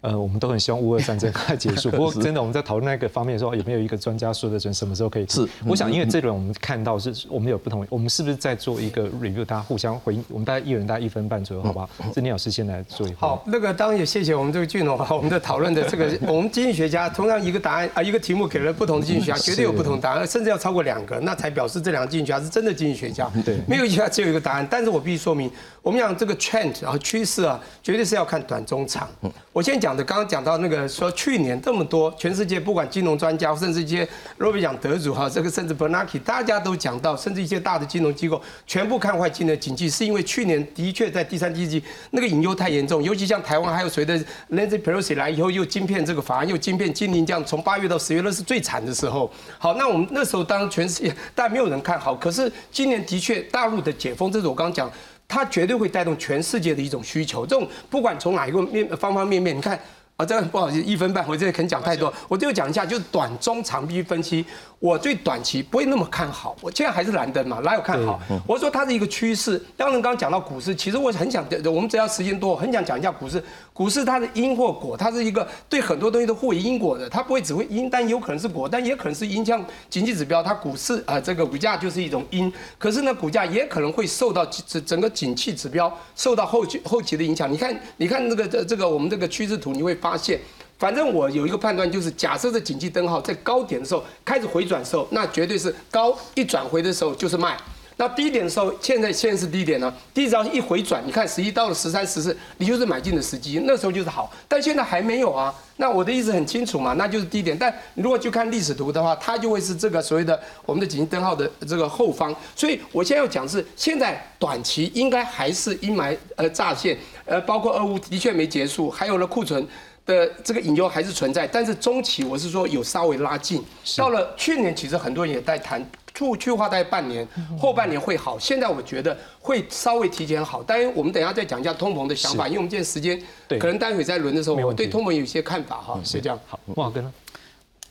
[0.01, 1.91] 呃，我们都很希望乌俄战争 快结束。
[1.91, 5.27] 不过，真的我们在讨论那个方面的时候，有没有一个专家说的准什么时候可以？
[5.27, 9.45] 是，我想，因为这轮我们看到是我们有不同，我们是不是在做一个 review？
[9.45, 11.89] 大家互相回应，我们大概一人大概一分半左右，好不好？
[12.15, 13.13] 郑老师先来做一。
[13.13, 23.31] 好，那个当然也谢谢我们这个俊龙啊，我们的讨论的这个， 我们经济学家同样一个答案啊，一个题目给了不同的经济学家，绝对有不同答案，甚至要超过两个，那才表示这两个经济学家是真的经济学家。
[23.45, 24.67] 对，没有一家只有一个答案。
[24.69, 25.51] 但是我必须说明，
[25.83, 29.07] 我们讲这个 trend 啊趋势啊，绝对是要看短中长。
[29.53, 44.17] 我先讲的，刚刚讲到那个说去年这么多，全世界不管金融专家，甚至一些诺贝尔奖得主哈，这个甚至 Bernanke，大家都讲到，甚至一些大的金融机构全部看坏今年的经济，是因为去年的确在第三季那个隐忧太严重，尤其像台湾还有随着
[44.51, 49.31] Nancy Pelosi 来以后又晶片这个法案又晶片禁令这样，从八月到十月那是最惨的时候。
[49.57, 54.91] 好，那我们那时候当全世界但没有人看好，可是今年的确大陆的解封，这是我刚刚讲。
[55.31, 59.79] 它绝对会带动全世界的一种需求，这种不管从哪一个面方方面面，你看。
[60.17, 64.45] 啊，这个不好意思，一分半，我这里肯讲太多，我就讲一下，就是短中长必须分析。
[64.81, 68.19] 我最短期不会那么看好，我现在还是蓝灯嘛，哪有看好？
[68.47, 69.63] 我说它是一个趋势。
[69.77, 73.41] 当然，刚刚讲到股市，其实我很想，我们只要时间多，很想讲一下股市。
[73.73, 79.45] 股市它是因或果，它是一个对很多东西都互为因果的，它不会只会因，但有可能是果，但也可能是因。
[79.45, 87.51] 像经济指标，它股市啊，这个股价就是一种因，可是呢，股价也可能会受到整整个景气指标受到后期后期的影响。
[87.51, 90.39] 你看，你看那个这这个我们这个趋势图，你会发现。
[90.81, 97.55] 反正我有一个判断，就是假设这景气灯号在高点的时候开始回转的时候，那绝对是高一转回的时候就是卖。
[97.97, 104.33] 那低点的时候，现在现在是低点呢，低只要一回转，你看十一到了十三、十四，你就是买进的时机，那时候就是好。
[104.47, 105.53] 但现在还没有啊。
[105.77, 107.55] 那我的意思很清楚嘛，那就是低点。
[107.55, 112.35] 但如果去看历史图的话，它就会是这个所谓的我们的景气灯号的这个后方。
[112.55, 119.63] 所以我现在要讲是，现在短期应该还是阴霾呃乍现，呃，包括俄乌的确没结束，还有了库存。
[120.11, 123.63] 的这个隐忧还是存在，但是中期我是说有稍微拉近。
[123.97, 125.81] 到了去年，其实很多人也在谈，
[126.13, 127.25] 去去化大概半年，
[127.57, 128.37] 后半年会好。
[128.37, 133.19] 现在我觉得会稍微提前好，当然我们等一下再讲一下通膨的想法，因为我们现在时间
[133.59, 135.99] 可能待会再轮的时候，我对通膨有一些看法哈。
[136.03, 136.37] 是这样。
[136.47, 137.11] 好，莫哥呢？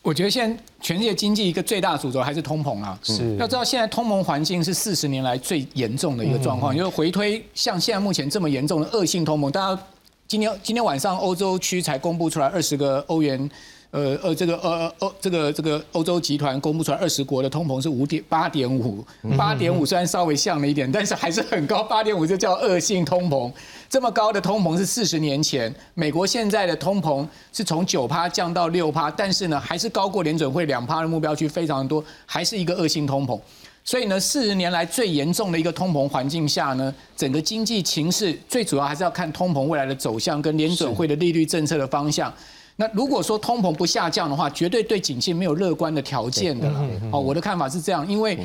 [0.03, 2.99] 我觉得现在全世界经济一个最大主轴还是通膨啊。
[3.03, 3.37] 是。
[3.37, 9.83] 要知道现在通膨环境是四十年来最严重的一个状况，因为回推像现在目前这么严重的恶性通膨，大家。
[10.31, 13.51] 今天今天晚上欧洲区才公布出来二十个欧元，
[13.91, 19.05] 呃呃，这个呃欧这个这个欧洲集团公布出来二十国的通膨是五点八点五，
[19.37, 23.53] 八点五虽然稍微像了一点，但是还是很高，八点五就叫恶性通膨。
[23.89, 33.37] 这么高的通膨是四十年前美国现在的通膨是从九趴降到六趴，但是呢还是高过联准会两趴的目标区非常多，还是一个恶性通膨。
[33.85, 42.33] 所以呢，四十年来最严重的一个通膨环境下呢，整个经济情势最主要还是要看通膨未来的走向跟联准会的利率政策的方向。
[42.77, 46.69] 那如果说通膨不下降的话，绝对对景气没有乐观的条件的。
[47.11, 48.39] 哦，我的看法是这样，因为。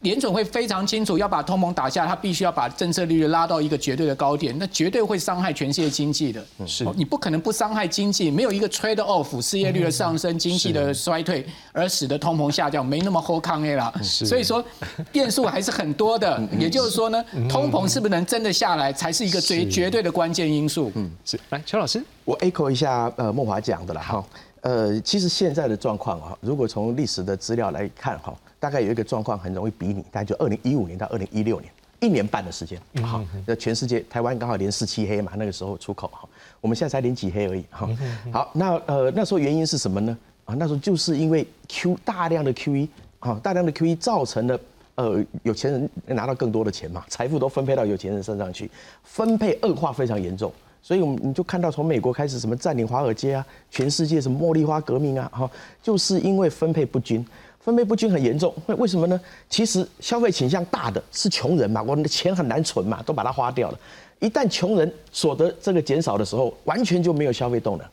[0.00, 6.44] 联总会非常清楚，要把通膨打下，他必须要把政策利率拉到一个绝对的高点，那绝对会伤害全世界经济的。
[6.66, 13.90] 是，你不可能不伤害经济，没有一个 trade off，失业率的上升，经济的衰退，而使得通膨下降，没那么好抗 A 了。
[14.02, 14.62] 所以说，
[15.10, 16.38] 变数还是很多的。
[16.58, 20.92] 也就是说呢，通膨是不是能真的下来，才是一个最绝对的关键因素。
[20.96, 21.40] 嗯，是。
[21.48, 24.22] 来，邱老师，我 echo 一下呃莫华讲的了哈。
[24.60, 28.34] 呃，其实现在的状况啊，如果从历史的资料来看哈。
[28.64, 32.80] 大概有一个状况很容易比拟，大概就二零一五年到二零一六年，一年半的时间。
[33.02, 36.26] 好，那全世界台湾刚好连四七黑嘛，那个时候出口哈，
[36.62, 37.62] 我们现在才连几黑而已。
[37.68, 37.86] 哈，
[38.32, 40.16] 好，那呃那时候原因是什么呢？
[40.46, 44.58] 啊，那时候就是因为 Q 大量的 QE，啊大量的 QE 造成了
[44.94, 48.70] 呃有钱人拿到更多的钱嘛，财富都分配到有钱人身上去，
[49.02, 50.50] 分配恶化非常严重，
[50.80, 55.50] 所以我们你就看到从美国开始什么占领华尔街啊，全世界什么茉莉花革命啊，哈，
[55.82, 57.22] 就是因为分配不均。
[57.64, 59.18] 分配不均很严重，为为什么呢？
[59.48, 63.78] 其实消费倾向大的是穷人嘛，我们的钱很难存嘛，都把它花掉了。
[64.20, 67.86] 一旦穷人所得这个减少的时候，完全就没有消费动能。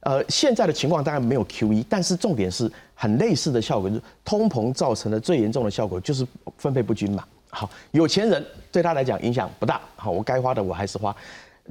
[0.00, 6.26] 呃，现在的情况当然没有 Q E，但是重点是很类似的效果，就是通膨造成的最严重的效果就是
[6.58, 7.24] 分配不均嘛。
[7.48, 9.80] 好，有钱人对他来讲影响不大。
[9.96, 11.16] 好，我该花的我还是花。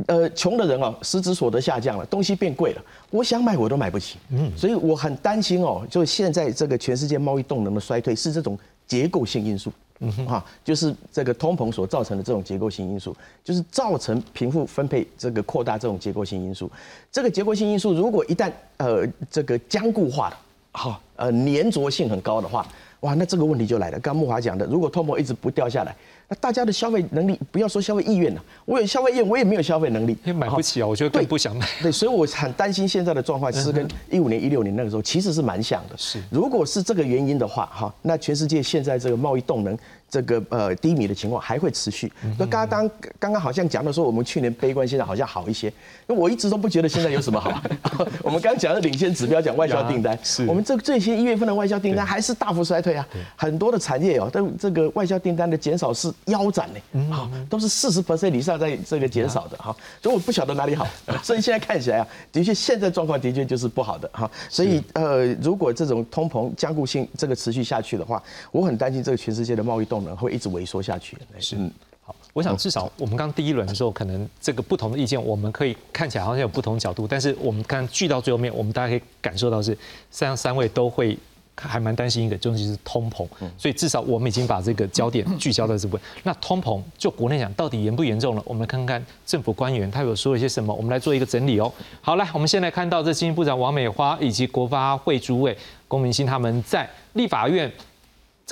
[0.08, 4.18] 呃，穷的人哦，实质所得下降了，东西变贵了，我想买我都买不起。
[4.32, 9.72] 嗯，所以我很担心哦，就现在这个全世界贸易动能的衰退是这种结构性因素。
[10.00, 16.70] 嗯哼，哈，就是这个通膨所造成的这种结构性因素，就是造成贫富分配这个扩大这种结构性因素。
[17.12, 20.38] 这个结构性因素如果一旦呃这个僵固化了，
[20.72, 22.68] 好，呃粘着性很高的话，
[23.02, 24.00] 哇，那这个问题就来了。
[24.00, 25.96] 刚木华讲的，如果通膨一直不掉下来。
[26.34, 31.68] 那大家的消费能力，不要说消费意愿了，我有消费意愿，我也没有消费能力，因为买不起啊，我觉得更不想买。
[31.80, 35.96] 对，所以我很担心现在的状况是跟一五年、一六年那个时候其实是蛮像的。
[35.96, 39.78] 是，如果是这个原因的话，哈，那全世界现在这个贸易动能。
[40.14, 42.12] 这个呃低迷的情况还会持续。
[42.38, 42.88] 那刚刚
[43.20, 45.70] 刚刚好像讲的说，我们去年悲观，现在好像好一些。
[46.08, 47.60] 因为我一直都不觉得现在有什么好。
[48.22, 50.16] 我们刚刚讲的领先指标，讲外销订单，
[50.48, 53.08] 我们这这些一月份的外销订单还是大幅衰退啊。
[53.36, 57.10] 很多的产业哦，都这个外销订单的减少是腰斩呢。
[57.12, 59.76] 好，都是四十 percent 以上在这个减少的哈。
[60.00, 60.88] 所以我不晓得哪里好。
[61.24, 64.30] 所以现在看起来啊，的确现在状况的确就是不好的哈。
[64.48, 68.22] 所以呃，如果这种通膨僵固性这个持续下去的话，
[68.52, 70.03] 我很担心这个全世界的贸易动。
[70.16, 71.18] 会一直萎缩下去。
[71.40, 71.56] 是，
[72.02, 79.78] 好，我想至少我们刚第一轮的时候，可能这个不同的意见，我们可以看起来好像有不同角度，但是我们刚聚到最后面，我们大家可以感受到是，
[80.12, 81.18] 三三位都会
[81.56, 83.26] 还蛮担心一个，就是是通膨。
[83.58, 86.06] 所以至少我们已经把这个焦点聚焦在这部分。
[86.24, 88.42] 那通膨就国内讲到底严不严重了？
[88.46, 91.72] 我们看看政府官员他有说一些什么，我们来做一个整理哦。
[92.02, 95.56] 好，来，我们先来看到这经济部长王美花以及国发会主委
[95.88, 97.72] 龚明鑫他们在立法院。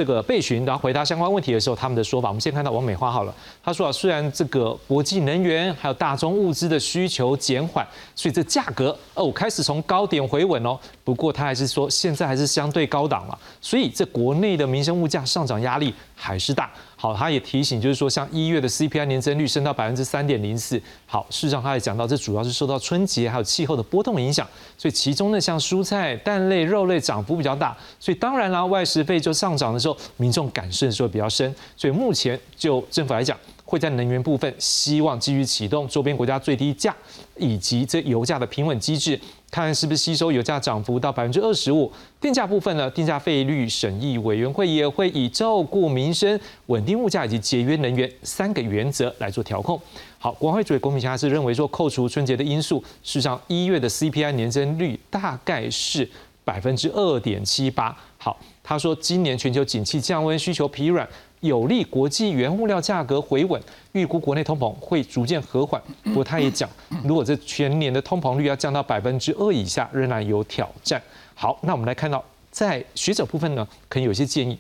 [0.02, 3.36] 这个被询，然后回答相关问题的时候，他们的说法，我们先看到王美花好了。
[3.64, 10.76] 他说啊，虽然这个国际能源还有大宗物资的需求减缓，所以这价格哦开始从高点回稳哦。
[11.04, 16.70] 不过他还是说，现在还是相对高档了，所以这国内的民生物价上涨压力还是大。
[16.96, 20.80] 好，他也提醒，就是说，像一月的 CPI 年增率升到百分之三点零四。
[21.08, 31.54] 好，事实上他也讲到，这主要是受到春节还有气候的波动影响，所以其中呢，像蔬菜、蛋类、肉类涨幅比较大，所以当然啦，外食费就上涨的时候，民众感受的时候比较深。
[31.76, 33.36] 所以目前就政府来讲。
[33.64, 36.94] 会在能源部分，希望继续启动周边国家最低价
[37.42, 41.92] 以及这油价的平稳机制，看是不是吸收油价涨幅到百分之二十五。
[42.22, 49.78] 定价部分呢，定价费率审议委员会也会以照顾民生、稳定物价以及节约能源三个原则来做调控。
[50.20, 56.08] 好，国会主委龚明霞是认为说，扣除春节的因素，事实上一月的 CPI 年增率大概是
[56.46, 57.98] 百分之二点七八。
[58.18, 61.08] 好，他说今年全球景气降温，需求疲软。
[61.42, 65.82] 有利国际原物料价格回稳，预估国内通膨会逐渐和缓。
[66.04, 66.70] 不过他也讲，
[67.04, 71.02] 如果这全年的通膨率要降到百分之二以下，仍然有挑战。
[71.36, 74.58] 好，那我们来看到，在学者部分呢，可能有些建议。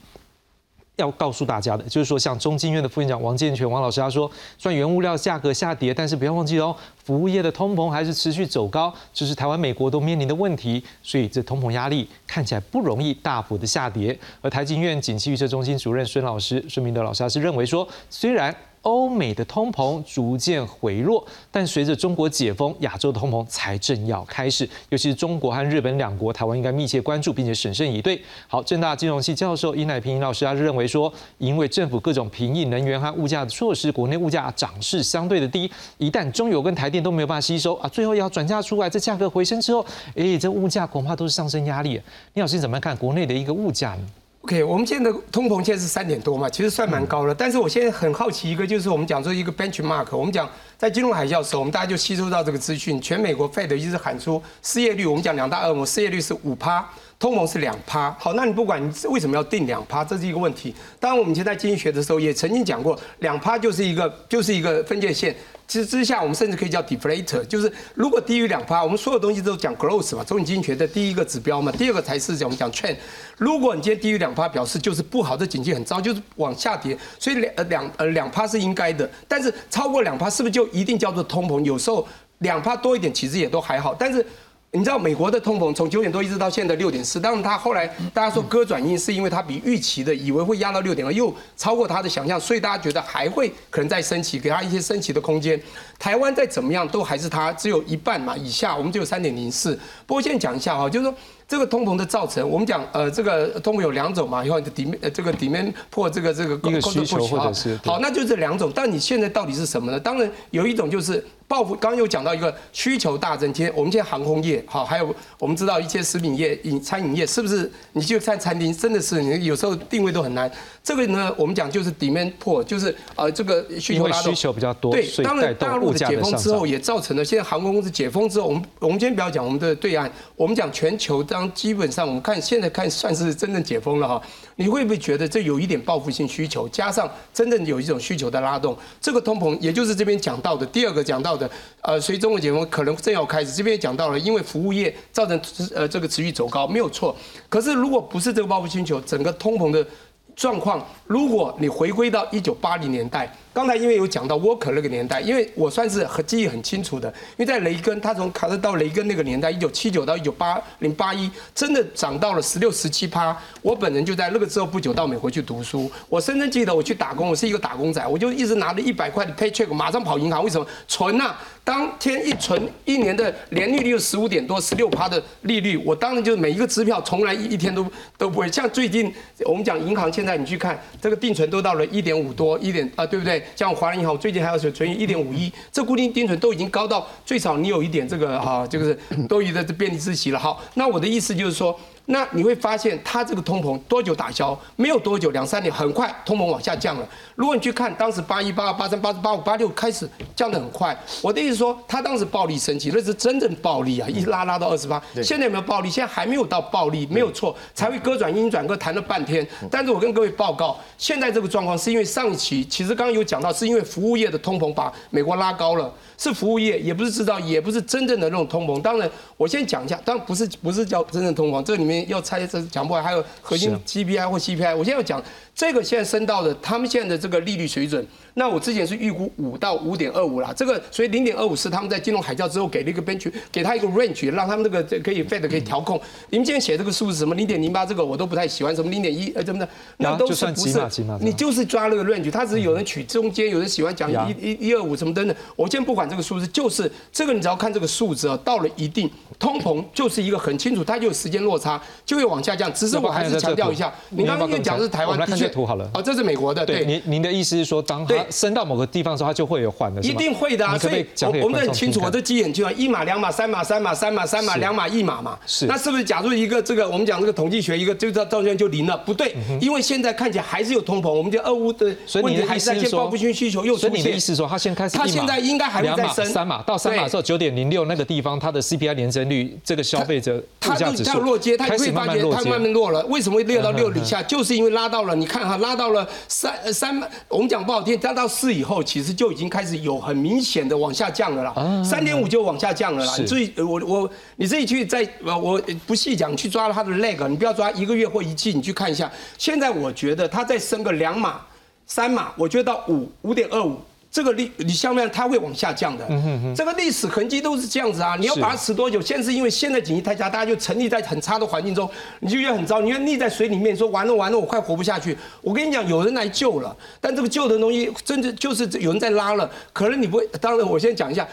[0.98, 14.18] 要告诉大家的，就是说，像中经院的副院长王健全王老师他说，虽然原物料价格下跌，但是不要忘记哦，服务业的通膨还是持续走高，这是台湾、美国都面临的问题，所以这通膨压力看起来不容易大幅的下跌。
[14.42, 24.68] 而台经院景气预测中心主任孙老师、孙明德老师他是认为说，虽然欧美的通膨逐渐回落，但随着中国解封，亚洲的通膨才正要开始。
[24.90, 28.22] 尤其是中国和日本两国，台湾应该密切关注，并且审慎以对。
[28.48, 42.02] 好，正大金融系教授殷乃平老师他认为说，因为政府各种平抑能源和物价的措施，国内物价涨势相对的低，一旦中油跟台电都没有办法吸收啊，最后要转嫁出来，这价格回升之后，哎，这物价恐怕都是上升压力。
[42.34, 44.08] 倪老师怎么看国内的一个物价呢
[44.44, 47.34] ？OK，我们现在的通膨现在是三点多嘛，其实算蛮高了。
[47.34, 56.84] 但是我现在很好奇一个，就是我们讲说一个 benchmark，我们讲在金融海啸的时候，我们大家就吸收到这个资讯，全美国 Fed 一直喊出失业率，我们讲两大恶魔，失业率是五趴，
[57.20, 58.10] 通膨是两趴。
[58.20, 60.74] 好，那你不管你为什么要定两趴，这是一个问题。
[61.00, 65.36] 当然，我们以前在经济学的时候也曾经讲过，两趴就是一个就是一个分界线。
[65.72, 72.98] 之之下，我们甚至可以叫 deflator，就是如果低于两趴，我们所有东西都讲 growth 嘛，中经济学的第一个指标嘛，第二个才是讲我们讲 trend。
[73.38, 76.98] 如果你今天低于两趴，表示就是不好的经济很糟，就是往下跌。
[77.18, 81.64] 所以两呃两呃两趴是应该的，但是超过两趴是不是就一定叫做通膨？
[81.64, 82.06] 有时候
[82.40, 84.26] 两趴多一点其实也都还好，但是。
[84.74, 95.62] 你知道美国的通膨从九点多一直到现在六点四，但是它后来大家说割转阴，是因为它比预期的以为会压到六点二，又超过它的想象，所以大家觉得还会可能再升起，给它一些升起的空间。
[96.00, 99.78] 台湾再怎么样都还是它只有一半嘛以下，我们只有三点零四。
[100.08, 101.14] 不过现在讲一下哈，就是说
[101.50, 108.72] 这个通膨的造成，我们讲呃这个通膨有两种嘛，以后底面呃这个底面破这个这个一个需求或者是好，那就这两种。
[108.74, 110.00] 但你现在到底是什么呢？
[110.00, 111.22] 当然有一种就是。
[111.52, 111.76] 报复。
[111.76, 117.70] 刚刚又讲到一个需求大增，今天我们现在航空业好，还有我们知道一些食品业、饮餐饮业，是不是？
[117.92, 120.50] 你去看餐厅，真的是你有时候定位都很难。
[120.82, 134.22] 这个呢，我们讲就是 demand pull，就是呃这个需求拉动，需求比较多，对，当然大陆的解封之后也造成了现在航空公司解封之后，我们我们今天不要讲我们的对岸，我们讲全球，当基本上我们看现在看算是真正解封了哈。
[134.56, 141.41] 你会不会觉得这有一点报复性需求，加上真正有一种需求的拉动，这个通膨也就是这边讲到的第二个讲到的，
[141.82, 145.40] 呃，所以中国解封可能正要开始，这边也讲到了，因为服务业造成
[145.76, 147.16] 呃这个持续走高没有错，
[147.50, 149.86] 可是如果不是这个报复需求，整个通膨的。
[150.34, 163.38] 状况，如果你回归到一九八零年代，刚才因为有讲到沃克那个年代，因为我算是很记忆很清楚的，因为在雷根，他从卡特到雷根那个年代，一九七九到一九八零八一，真的涨到了十六十七趴。
[163.62, 171.38] 我本人就在那个之后不久到美国去读书，我深深记得我去打工，我是一个打工仔，我就一直拿着一百块的 paycheck，马上跑银行，为什么存啊？
[171.64, 177.86] 当天一存，一年的年利率十五点多，十六趴的利率，我当然就是每一个支票从来一一天都
[178.18, 178.52] 都不会。
[178.52, 179.14] 像最近
[179.46, 183.41] 我们讲银行，现在你去看这个定存都到了一点五多，一点啊，对不对？
[183.56, 190.40] 像华人银行最近还要存存一点五亿，这固定定存都已经高到最少你有一点这个哈，就是多余的便利之息了。
[190.40, 191.78] 好，那我的意思就是说。
[192.06, 194.58] 那你会发现，它这个通膨多久打消？
[194.76, 197.08] 没有多久，两三年，很快通膨往下降了。
[197.36, 205.02] 如果你去看当时八一、八二、八三、八四、八五、八六开始降得很快，我的意思说，它当时暴力升级，那是真正暴力啊，一拉拉到二十八。
[205.24, 205.90] 现在有没有暴力？
[205.90, 209.48] 现在还没有到暴力，没有错，才会歌转音转歌谈了半天。
[209.70, 215.94] 但是我跟各位报告，现在这个状况是因为上一期其实刚刚有讲到，是因为服务业的通膨把美国拉高了。
[216.22, 218.80] 是服务业，也不是制造，也不是真正的那种通膨。
[218.80, 224.78] 当然，我先讲一下，当然不是不是叫真正通膨，这里面要拆这讲不完，还有核心 GPI 或 CPI。
[224.78, 225.20] 我现在要讲
[225.54, 228.06] 这个现在升到的，他们现在的这个利率水准。
[228.34, 236.00] 那我之前是预估五到五点二五啦，这个所以零点二五是他们在金融海啸之后给了一个 bench，给他一个 range，让他们这个可以 Fed 可以调控。
[236.30, 241.04] 你们今天写这个数字什么零点零八这个我都不太喜欢，什么零点一呃怎么的，那都是不是？
[241.20, 245.36] 你就是抓那个 range，他只是有人取中间，有人喜欢讲一一一二五什么等等。
[245.58, 252.74] 我先不管这个数字，就是这个你只要看这个数字啊，到了一定通膨就是一个很清楚，它就有时间落差，就会往下降。
[252.74, 255.90] 只是我还是强调一下，你刚刚讲的是台湾，的确图好了。
[255.94, 256.66] 啊，这是美国的。
[256.66, 260.78] 对，您您的意思是说当它升到某个地方的时候，它就会有缓的，一定会的啊！
[260.78, 265.38] 所以，我我们很清楚，我这记很清楚，一码、两码、三码、三码、三码、三码、两码、一码嘛。
[265.46, 268.98] 是，那是不是假如一个这个我们讲这个统计学一个就照照样就零了？
[268.98, 271.86] 不对，因为现在看起来还是有通膨，我们就俄乌的
[272.22, 273.90] 问题还是在先报复性需求又出现。
[273.90, 283.06] 所以你的意思说，它先开始，它现在应该还会再升三码到三码的时候九点零六那个地方，它的 CPI 年增率这个消费者它就它落街，它会发觉它慢慢落了。
[283.06, 284.22] 为什么会落到六以下？
[284.24, 291.82] 就是因为拉到了，你看哈，拉到了三三，我们讲不好听，拉到四以后，其实就已经开始有很明显的往下降了啦。
[291.82, 293.14] 三点五就往下降了啦。
[293.18, 295.58] 你自己我我你自己去在我
[295.88, 299.10] 不细讲，去抓它的 leg，你不要抓一个月或一季，你去看一下。
[299.38, 301.40] 现在我觉得它再升个两码、
[301.88, 303.80] 三码，我觉得到五五点二五。
[304.12, 306.06] 这个历你相面它会往下降的，
[306.54, 308.18] 这个历史痕迹都是这样子啊！
[308.20, 309.00] 你要把它持多久？
[309.00, 311.90] 现在是因为现在景气太差，大家就沉溺在很差的环境中，
[312.20, 315.18] 你就觉得很糟，你越溺在水里面，说完了完了，我快活不下去。
[315.42, 320.28] 我跟你讲，有人来救了，但这个救的东西，真的就是有人在拉了，可能你不会。
[320.42, 321.26] 当然，我先讲一下。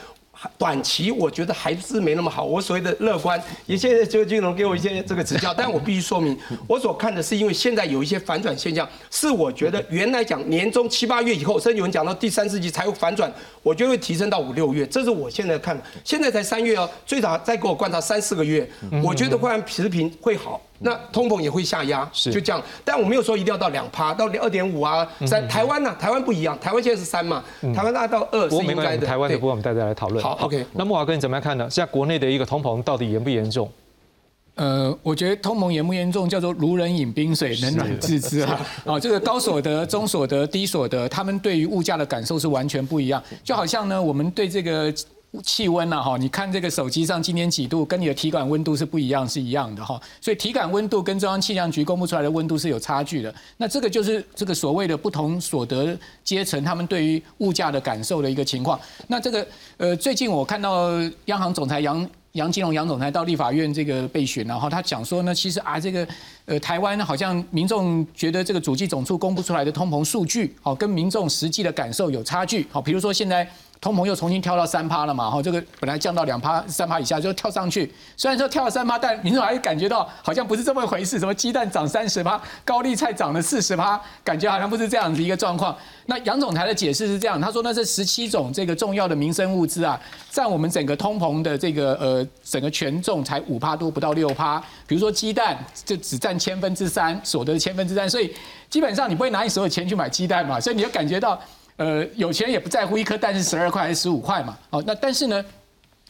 [0.57, 2.45] 短期我觉得还是没那么好。
[2.45, 6.36] 我所谓的乐观，也现在就金融给我一些这个指教，但我必须说明，
[6.66, 13.32] 我所看的是因为现在有一些反转现象，是我觉得原来讲年终七八月以后，甚至有人讲到第三世纪才会反转，
[13.62, 15.82] 我觉得会提升到五六月，这是我现在看的。
[16.05, 18.68] 现在才三月哦，最少再给我观察三四个月，
[19.03, 20.61] 我觉得会然持平会好。
[20.81, 22.62] 那通膨也会下压，是就这样。
[22.85, 25.07] 但我没有说一定要到两趴，到二点五啊。
[25.26, 27.43] 三台湾呢，台湾不一样，台湾现在是三嘛，
[27.74, 29.07] 台湾大概到二是应该的。
[29.07, 30.22] 台湾的部分我们大家来讨论。
[30.22, 30.64] 好，OK。
[30.74, 31.68] 那木华哥你怎么样看呢？
[31.68, 33.68] 现在国内的一个通膨到底严不严重？
[34.55, 38.61] 呃，我觉得通膨严不严重，叫做如人饮冰水，冷暖自知啊。
[38.85, 43.22] 啊，这个高所得、中所得、低所得，他们对于物价的感受是完全不一样。
[43.43, 44.95] 就好像呢，我们对这个。
[45.43, 50.01] 气温呐，哈，你看这个手机上今天几度，跟你的体感温度是不一样，是一样的哈。
[50.20, 53.35] 所以体感温度跟中央气象局公布出来的温度是有差距的。
[53.59, 58.81] 那这个就是这个所谓的不同所得阶层他们对于物价的感受的一个情况。
[59.07, 60.93] 那这个呃，最近我看到
[61.26, 66.09] 央行总裁杨杨金龙杨总裁到立法院这个备询，然后他讲说呢，其实啊这个。
[66.49, 73.47] 呃，台湾好像民众觉得这个主计总处公布出来的通膨数据，好，跟民众实际的感受有差距，好，比如说现在
[73.81, 77.93] 通膨又重新跳到三趴了嘛，哈，这个本来降到两趴、三趴以下就跳上去。
[78.16, 81.18] 虽然说跳了三趴，但民众还是感觉到好像不是这么回事。
[81.18, 85.76] 什么鸡蛋涨三十趴，高丽菜涨了四十趴，感觉好像不是这样子一个状况。
[86.07, 90.01] 那杨总裁的解释是这样，他说那这十七种这个重要的民生物资啊，
[90.31, 94.59] 占我们整个通膨的这个呃整个权重才五趴多，不到六趴。
[94.89, 98.35] 比如说鸡蛋，就只占千分之三，所得的千分之三，所以
[98.68, 101.41] 基本上你不会拿你所有钱去买鸡蛋嘛，所以你就感觉到。
[101.79, 104.59] 呃，有钱人也不在乎一颗蛋是十二块还是十五块嘛。
[104.70, 105.45] 哦，那但是呢，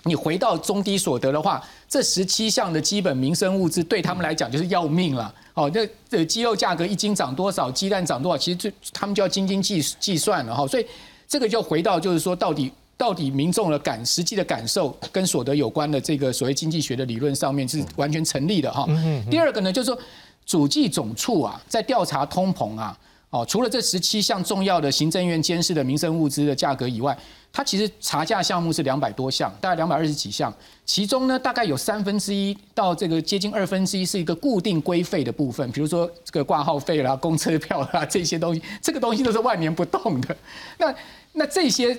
[0.05, 5.33] 你回到中低所得的话，这十七项的基本民生物资对他们来讲就是要命了。
[5.53, 10.67] 哦，那呃鸡肉价格一斤涨多少，鸡蛋涨多少，其实就他们就要斤斤计计算了哈。
[10.67, 10.87] 所以
[11.29, 18.89] 这个就回到就是说，到底到底民众的感实际的感受跟所得有关的这个所谓经济学的理论上面是完全成立的哈。
[19.31, 19.99] 第二个呢，就是说
[20.47, 22.99] 主计总处啊，在调查通膨啊。
[23.31, 27.17] 哦，除了这十七项重要的行政院监视的民生物资的价格以外，
[27.53, 30.53] 它其实查价项目是两百多项，大概两百二十几项，
[30.87, 40.37] 其中呢大概有三分之一到这个接近二分之一是一个固定规费的部分，比如说这个挂号费啦、公车票啦 这些东西，这个东西都是万年不动的。
[40.79, 40.95] 那
[41.33, 41.97] 那这些。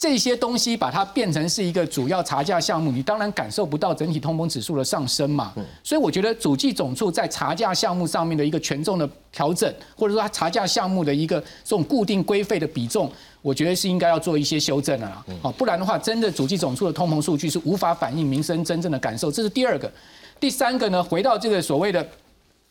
[0.00, 5.52] 这些东西把它变成是一个主要查价项目，你当然感受不到整体通膨指数的上升嘛。
[5.84, 15.22] 所以我觉得主计总处在查价项目上面的一个权重的调整，或者说它查价项目的一个这种固定规费的比重，我觉得是应该要做一些修正的啦。
[15.42, 19.30] 哦，不然的话，真的主计总处的通膨数据是无法反映民生真正的感受。
[19.30, 19.92] 这是第二个，
[20.40, 22.08] 第三个呢，回到这个所谓的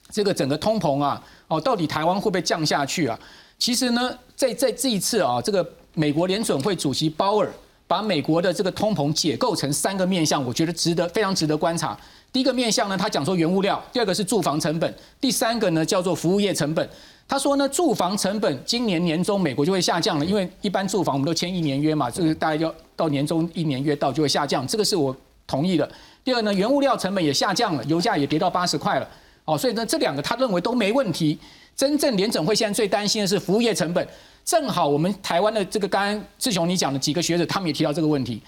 [0.10, 3.20] 这个整个通膨啊，哦，到底台湾会不会降下去啊？
[3.60, 5.64] 其实呢，在在这一次啊，这个。
[6.00, 7.52] 美国联准会主席鲍尔
[7.86, 12.00] 把美国的这个通膨解构成三个面向，我觉得值得非常值得观察。
[12.32, 14.90] 第一个面向呢，他讲说原物料；第二个是住房成本；
[15.20, 16.90] 第三个呢叫做服务业成本。
[17.28, 25.14] 他说呢，住房成本今年年中美国就会下降了，因为一般住房我们都签一年约嘛，这个大概要到年终一年约到就会下降，这个是我
[25.46, 25.92] 同意的。
[26.24, 29.10] 第二呢，原物料成本也下降了，油价也跌到八十块了。
[29.44, 31.38] 哦，所以呢这两个他认为都没问题。
[31.76, 34.08] 真正联准会现在最担心的是服务业成本。
[34.50, 38.42] 正好我们台湾的这个刚刚志雄你讲的几个学者，他们也提到这个问题。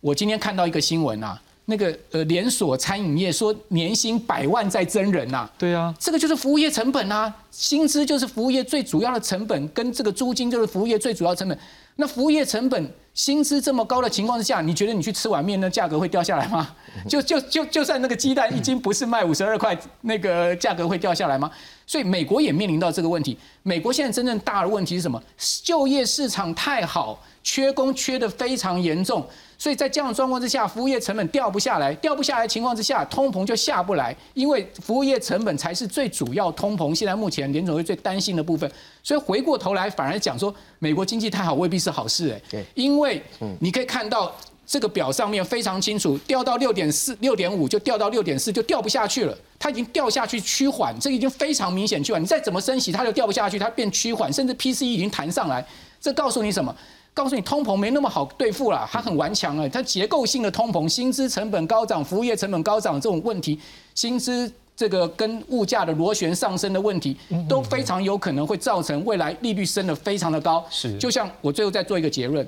[0.00, 5.46] 我今天看到一个新闻啊，那个呃连锁餐饮业说年薪百万在增人呐。
[5.58, 11.58] 对啊，这个就是服务业成本啊，薪资就是服务业最主要的成本，跟这个租金就是服务业最主要成本。
[11.96, 12.90] 那服务业成本。
[13.14, 16.74] 薪资这么高的情况之下，你觉得你去吃碗面，那价格会掉下来吗？
[17.08, 21.48] 就就就就算那个鸡蛋一斤不是卖五十二块，那个价格会掉下来吗？
[21.86, 23.36] 所以美国也面临到这个问题。
[23.62, 25.22] 美国现在真正大的问题是什么？
[25.62, 29.26] 就业市场太好，缺工缺的非常严重。
[29.56, 36.94] 所以在这样的状况之下，服务业成本掉不下来，掉不下来情况之下，通膨就下不来，因为服务业成本才是最主要通膨。
[36.94, 38.70] 现在目前联总会最担心的部分，
[39.02, 42.62] 所以回过头来反而讲说，美国经济太好未必是好事哎。
[42.74, 43.22] 因为
[43.60, 44.34] 你可以看到
[44.66, 49.36] 这个表上面非常清楚，掉到六点四、六点五就掉到六点四，就掉不下去了。
[49.58, 52.20] 它已经掉下去趋缓，这已经非常明显趋缓。
[52.20, 55.64] 你再怎么升息，它就掉不下去，它变趋缓，甚至 PCE 已经弹上来。
[56.00, 56.74] 这告诉你什么？
[57.12, 59.68] 告诉你，通膨没那么好对付了，它很顽强啊。
[59.68, 63.58] 它结构性的通膨，薪资成本高涨、服务业成本高涨这种问题，
[63.94, 67.16] 薪资这个跟物价的螺旋上升的问题，
[67.48, 70.64] 都非常有可能会造成未来利率升的非常的高。
[70.68, 72.46] 是，就像我最后再做一个结论，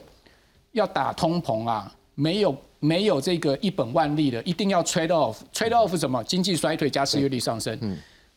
[0.73, 6.23] 要打通膨啊，没有没有这个一本万利的，一定要 trade off，trade off 什么？
[6.25, 7.79] 经济衰退加失业率上升。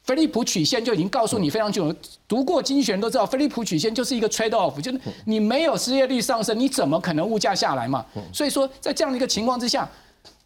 [0.03, 1.95] 菲利普曲线就已经告诉你非常清楚，
[2.27, 8.03] 读过经济学人都知道，菲利普曲线就是一个 trade off，就是你没有失业率上升，你怎么可能物价下来嘛？
[8.33, 9.87] 所以说，在这样的一个情况之下，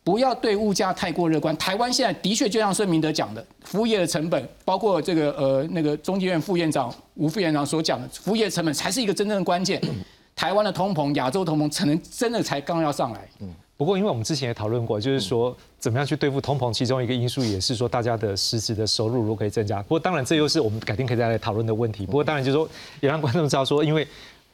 [0.03, 1.55] 不要对物价太过乐观。
[1.57, 9.81] 台湾现在的确就像孙明德讲的，服务业的成本，包括这个呃那个中经院副院长吴副院长所讲的，服务业成本才是一个真正的关键。
[10.35, 13.27] 台湾的通膨，亚洲通膨，可能真的才刚要上来。
[13.39, 19.81] 嗯不过，因为我们之前也讨论过，就是说怎么样去对付通膨，其中一个因素也是说大家的实质的收入如果可以增加。
[19.81, 22.05] 不过，当然这又是我们改天可以再来讨论的问题。
[22.05, 22.69] 不过，当然就是说
[23.01, 24.07] 也让观众知道说，因为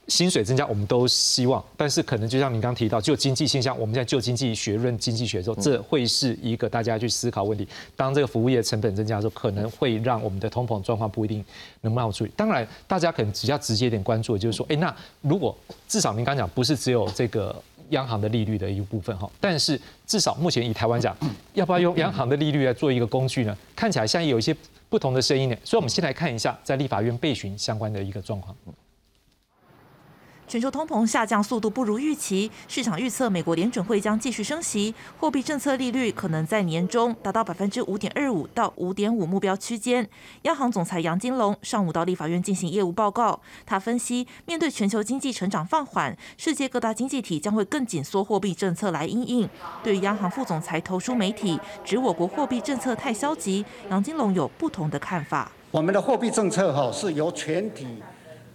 [0.10, 7.68] 薪水增加，我们都希望，但是可能就像您刚提到，就经济现象，我们现在就经济学论经济学的时候，这会是一个大家去思考问题。
[7.96, 11.46] 当这个服务业成本增加的时候，可能会让我们的通膨状况不一定
[11.82, 12.26] 能冒出。
[12.36, 15.56] 当然，大家可能比较直接一点关注就是说，哎，那如果
[15.88, 17.56] 至少您刚讲，不是只有这个。
[17.90, 21.18] 央行的利率的一部分哈，但是至少目前以台湾讲，
[21.56, 23.58] 要不要用央行的利率来做一个工具呢？
[23.76, 24.56] 看起来像有一些
[24.90, 28.56] 不同的声音呢，所以我们先来看一下在立法院备询相关的一个状况。
[30.50, 40.10] 全球通膨下降速度不如预期，市场预测美国联准会将继续升息，货币政策利率可能在年中达到百分之五点二五到五点五目标区间。
[40.42, 49.48] 央行总裁杨金龙上午到立法院进行业务报告，他分析，面对全球经济成长放缓，世界各大经济体将会更紧缩货币政策来应应。
[49.84, 55.52] 对于央行副总裁投书媒体指我国货币政策太消极，杨金龙有不同的看法。
[55.70, 57.86] 我们的货币政策哈是由全体。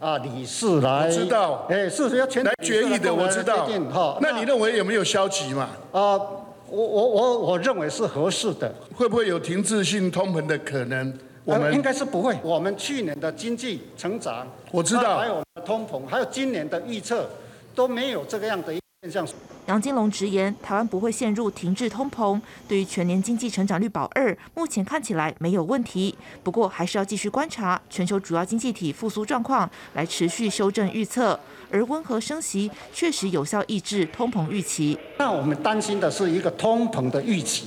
[0.05, 3.66] 啊，理事来我知道，哎，是要全来决议的，我知道。
[3.90, 5.70] 哈，那你认为有没有消极嘛？
[5.92, 8.70] 啊，我我我我认为是合适的。
[8.94, 11.18] 会不会有停滞性通膨的可能？
[11.46, 12.36] 我们应该是不会。
[12.42, 17.26] 我们去年的经济成长，我知道，还有通膨，还有今年的预测
[17.74, 18.84] 都没有这个样的现象。
[19.66, 22.40] 杨金龙直言，台湾不会陷入停滞通膨。
[22.66, 26.14] 对于全年经济成长率保二，目前看起来没有问题。
[26.42, 31.38] 不过，还是要继续观察全球主要经济体复苏状况，来持续修正预测。
[31.70, 34.98] 而温和升息确实有效抑制通膨预期。
[35.18, 37.66] 那我们担心的是一个通膨的预期。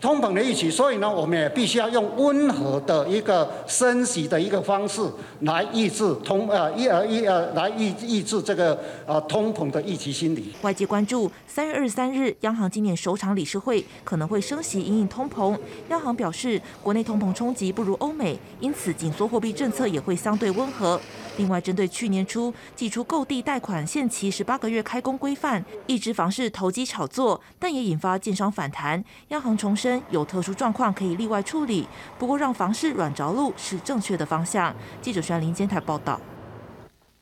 [0.00, 5.02] 通膨的预期，所以呢，我们也必须要用温和的一个升息的一个方式
[5.40, 10.54] 来抑制通呃一呃一呃来抑抑制这个呃通膨的预期心理。
[10.62, 15.56] 外界关注三月二十三日，央行今年首场理事会可能会升息，引引通膨。
[15.90, 20.98] 央行表示，国内通膨冲击不如欧美，因此紧缩货币政策也会相对温和。
[21.40, 29.02] 另外，针对去年初寄出购地贷款限期十八个月开工规范，一直房市投机炒作，但也引发建商反弹。
[29.28, 31.88] 央行重申，有特殊状况可以例外处理，
[32.18, 34.76] 不过让房市软着陆是正确的方向。
[35.00, 36.20] 记者宣林监台报道。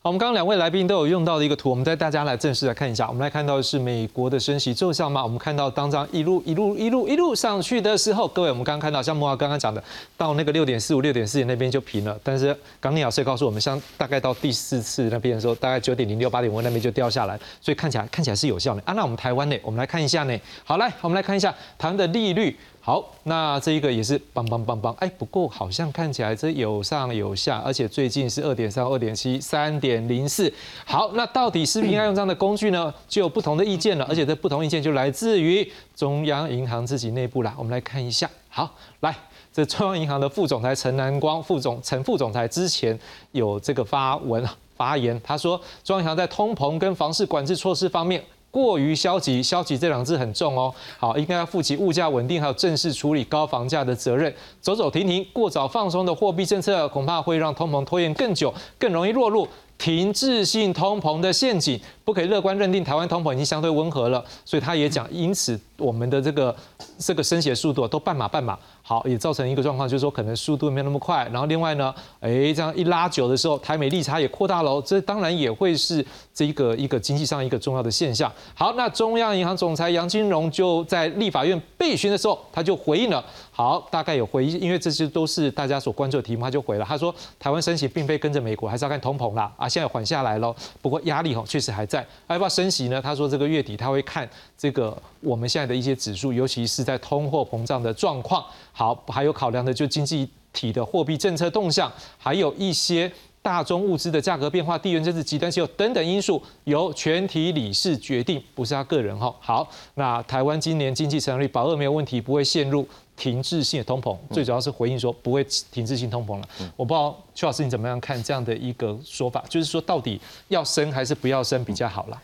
[0.08, 3.06] 我们刚刚两位来宾都有用到的一个图，我们带大家来正式来看一下。
[3.06, 5.22] 我们来看到的是美国的升息奏效吗？
[5.22, 9.84] 我们看到当张一路一路一路一路上去的时候，各位，我们刚刚看到像莫华刚刚讲的，
[10.16, 12.18] 到那个六点四五、六点四那边就平了。
[12.24, 18.94] 但是刚聂老师告诉我们，像大概到第四次那边的时候，大概九点零六、八点五那边就掉下来，所以看起来看起来是有效的啊。
[18.94, 19.56] 那我们台湾呢？
[19.62, 20.34] 我们来看一下呢。
[20.64, 22.56] 好，来我们来看一下台湾的利率。
[22.80, 30.52] 好，那这一个也是棒棒棒棒，哎，不过好像看起来这有上有下，而且最近是二点三、二点七、三点零四。
[30.84, 32.92] 好，那到底是不是应该用这样的工具呢？
[33.08, 37.54] 就有不同的意见了，而且这不同意见就来自于中央银行自己内部啦。
[37.56, 38.70] 我们来看一下，好，
[39.00, 39.16] 来，
[39.52, 42.98] 这中央银行的副总裁陈南光副总陈副总裁之前
[43.32, 48.22] 有这个发文啊发言，他说中央银行在通膨跟房市管制措施方面。
[48.50, 50.74] 过于消极，消极这两字很重哦。
[50.98, 54.34] 好，应该要负起物价稳定还有正式处理高房价的责任。
[54.60, 59.46] 走走停停，过早放松的货币政策，恐怕会让通膨拖延更久，更容易落入
[59.76, 61.78] 停滞性通膨的陷阱。
[62.04, 64.24] 不可以乐观认定台湾通膨已经相对温和了。
[64.44, 66.54] 所以他也讲，因此我们的这个
[66.98, 68.58] 这个升息速度都半马半马。
[68.88, 71.28] 好，也造成一个状况，就是说可能速度没有那么快。
[71.30, 78.32] 然后另外呢，哎，这样一拉久的时候，台美利差也扩大了，这当然也会是这个一个经济上一个重要的现象。
[78.54, 83.22] 好，那中央银行总裁杨金荣就在立法院备询的时候，他就回应了。
[83.58, 86.84] 好，大概有回应，因为这些都是大家所关注的题目，他就回了。
[86.84, 89.52] 他说，台湾升息并非跟着美国，还是要看通膨啦。
[89.56, 92.06] 啊，现在缓下来了，不过压力吼确实还在。
[92.28, 93.02] 要不要升息呢？
[93.02, 98.44] 他说这个月底他会看这个我们现在的一些指数，尤其是在通货膨胀的状况。
[98.70, 103.10] 好，还有考量的就经济体的货币政策动向，还有一些
[103.42, 109.34] 大宗物资的价格变化、地缘政治极端气候等等因素，由全体理事决定，不是他个人哈。
[109.40, 112.86] 好，那台湾今年经济成长率保二没有问题，不会陷入
[113.18, 116.48] 停滞性的通膨，最主要是回应说不会停滞性通膨了。
[116.76, 122.22] 我不知道邱老师你怎么样看这样的一个说法，就是说到底要升还是不要升比较好了？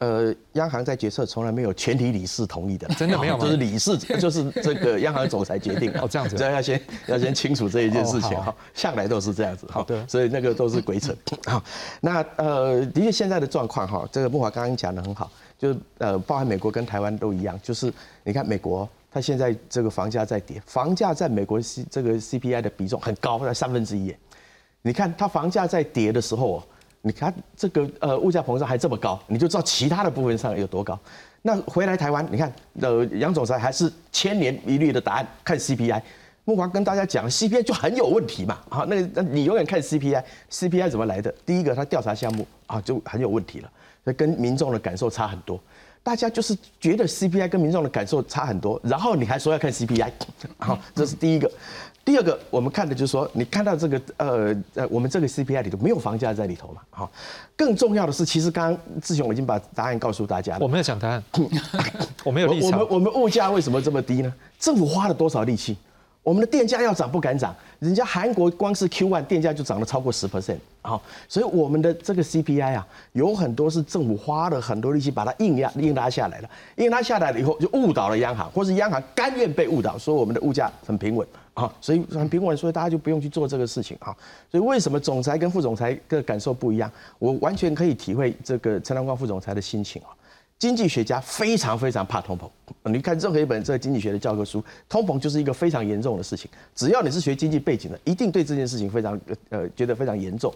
[0.00, 3.42] 呃，央行在决策从来没有全体理事同意的，真的没有吗？
[3.46, 5.90] 就是理事，就是这个央行总裁决定。
[6.00, 9.82] 哦，这样子，这要先 要先清楚这一件事情哈，向来都是这样子哈。
[9.84, 11.12] 对，所以那个都是鬼扯。
[11.46, 11.60] 好，
[12.00, 17.92] 那呃，的确现在的状况哈，这个木华刚刚讲的很好，就是呃，包含美国跟台湾都一样，就是
[18.22, 24.14] 你看美国，它现在这个房价在跌，房价在美国 C 这个 CPI 的比重很高，在三分之一。
[24.82, 26.62] 你看它房价在跌的时候哦。
[27.00, 30.98] 你看这个呃物价膨胀还这么高，你就知道其他的部分上有多高。
[31.42, 36.02] 那回来台湾，你看呃杨总裁还是千年一律的答案，看 CPI。
[36.44, 38.58] 木华跟大家讲，CPI 就很有问题嘛。
[38.68, 41.32] 好，那那你永远看 CPI，CPI 怎么来的？
[41.46, 43.70] 第一个，它调查项目啊就很有问题了，
[44.02, 45.58] 那跟民众的感受差很多。
[46.08, 50.10] 大家就是觉得 CPI 跟民众的感受差很多，然后你还说要看 CPI，
[50.56, 51.50] 好，这是第一个。
[52.02, 56.80] 第二个，我们看的就是说，你看到这个呃呃，我们这个 CPI 里头没有房价在里头嘛？
[56.88, 57.10] 好，
[57.54, 60.60] 更重要的是，其实刚刚志雄已经把答案告诉大家了。
[60.62, 61.22] 我没有讲答案，
[62.24, 62.70] 我没有立场。
[62.70, 64.32] 我们我们物价为什么这么低呢？
[64.58, 65.76] 政府花了多少力气？
[66.28, 84.14] 我们的电价要涨不敢涨，人家韩国光是 Q one 电价就涨了超过十 percent 好，所以我们的这个 CPI 啊，有很多是政府花了很多力气把它硬压硬拉下来了，硬拉下来了以后就误导了央行，或是央行甘愿被误导，说我们的物价很平稳啊，所以很平稳，所以大家就不用去做这个事情啊。
[84.50, 86.92] 所以为什么总裁跟副总裁的感受不一样？
[87.18, 90.12] 我完全可以体会这个陈良光副总裁的心情啊。
[90.58, 92.50] 经济学家非常非常怕通膨。
[92.90, 96.50] 你看任何一本这个经济学的教科书，通膨就是一个非常严重的事情。
[96.74, 99.18] 只要你是学经济背景的，一定对这件事情非常
[99.50, 100.52] 呃觉得非常严重。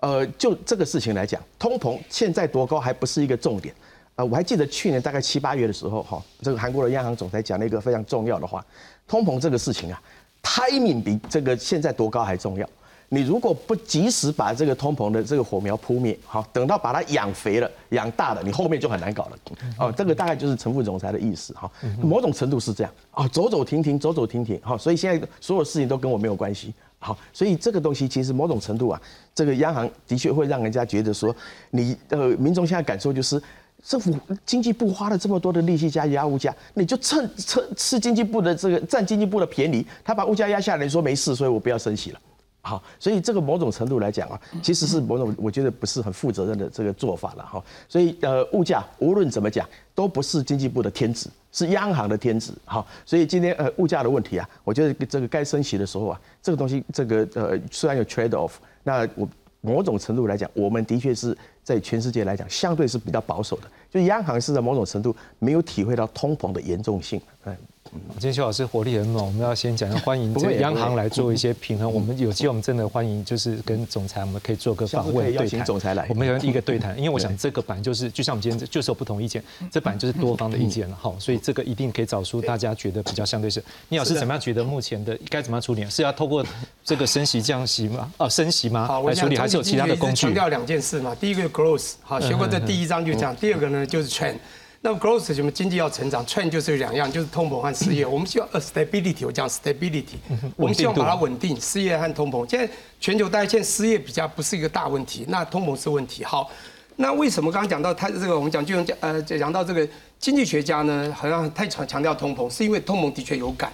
[0.00, 3.74] 呃，就这个事情来讲，通膨现在多高还不是一个重点。
[4.14, 8.64] 呃，我还记得去年大概七八月的时候，哈，这个韩国的央行总裁讲了一个非常重要的话：
[9.06, 10.02] 通膨这个事情啊
[10.42, 12.68] ，timing 比这个现在多高还重要。
[13.14, 19.38] 你如果不及时把这个通膨的这个火苗扑灭，好，等到把它养肥了、养大了，你后面就很难搞了。
[19.78, 21.70] 哦，这个大概就是陈副总裁的意思哈。
[22.00, 26.72] 某种程度是这样啊，走走停停，走走停停，好，所以现在所有事情都跟我没有关系。
[27.00, 28.98] 好，所以这个东西其实某种程度啊，
[29.34, 31.36] 这个央行的确会让人家觉得说，
[31.68, 33.38] 你呃，民众现在感受就是，
[33.84, 34.10] 政府
[34.46, 42.20] 经济部花了这么多的力气加压物价，你就趁趁吃经济部的这个占经济部的便宜，他把物价压下来，你说没事，所以我不要升息了。
[42.64, 47.62] 好，所以这个某种程度来讲啊，其实是某种我觉得不是很负责任的这个做法了哈。
[47.88, 52.52] 所以呃，物价无论怎么讲，都不是经济部的天职，是央行的天职。
[52.64, 58.52] 好，所以今天呃物价的问题啊，我觉得这个该升息的时候啊，这个东西这个呃虽然有 trade off，
[58.84, 59.28] 那我
[59.60, 67.56] 某种程度来讲，我们的确是在全世界来讲相对是比较保守的，就央行是在某种程度没有体会到通膨的严重性，嗯。
[67.92, 71.92] 今天邱老师活力很猛，我们要先讲，要欢迎这个央行来做一些平衡。
[71.92, 75.64] 我们有机会，我们真的欢迎，就是跟总裁，我们可以做个访问对谈。
[75.64, 83.62] 总裁来，我们有一个对谈， 因为我想这个版就是，就像我们今天就是有不同意见，这版就是多方的意见了哈，所以这个一定可以找出大家觉得比较相对是。
[83.90, 85.84] 你老师怎么样觉得目前的该怎么样处理？
[85.90, 86.42] 是要透过
[86.82, 88.10] 这个升息降息吗？
[88.16, 88.88] 哦，升息吗？
[89.06, 90.22] 来处理，还是有其他的工具？
[90.22, 94.36] 强调两件事嘛，第一个 growth，好，学过这第一章就这样，第二个呢就是 trend。
[94.84, 98.04] 那么 growth 什么经济要成长，trend 就是两样，就是通膨和失业。
[98.04, 100.16] 我们希望 a stability，我讲 stability，
[100.56, 102.44] 我们希望把它稳定，失业和通膨。
[102.50, 102.68] 现在
[102.98, 106.24] 全球大家现在失业比较不是一个大问题，那通膨是问题。
[106.24, 106.50] 好，
[106.96, 113.72] 那为什么刚刚讲到他这个，我们讲就用讲呃讲到这个经济学家呢，好像太强强调通膨，是因为通膨的确有感，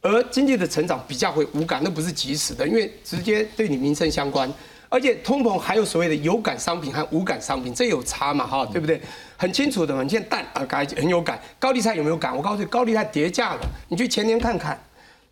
[0.00, 4.50] 而经济的成长比较会无感，那不是及时的，因为直接对你民生相关。
[4.90, 8.46] 而且通膨还有所谓的有感商品和无感商品，这有差嘛？
[8.46, 8.98] 哈，对不对？
[9.38, 10.02] 很清楚的嘛。
[10.02, 11.40] 你现在蛋啊，该很有感。
[11.58, 12.36] 高丽菜有没有感？
[12.36, 13.60] 我告诉你，高丽菜跌价了。
[13.88, 14.78] 你去前年看看，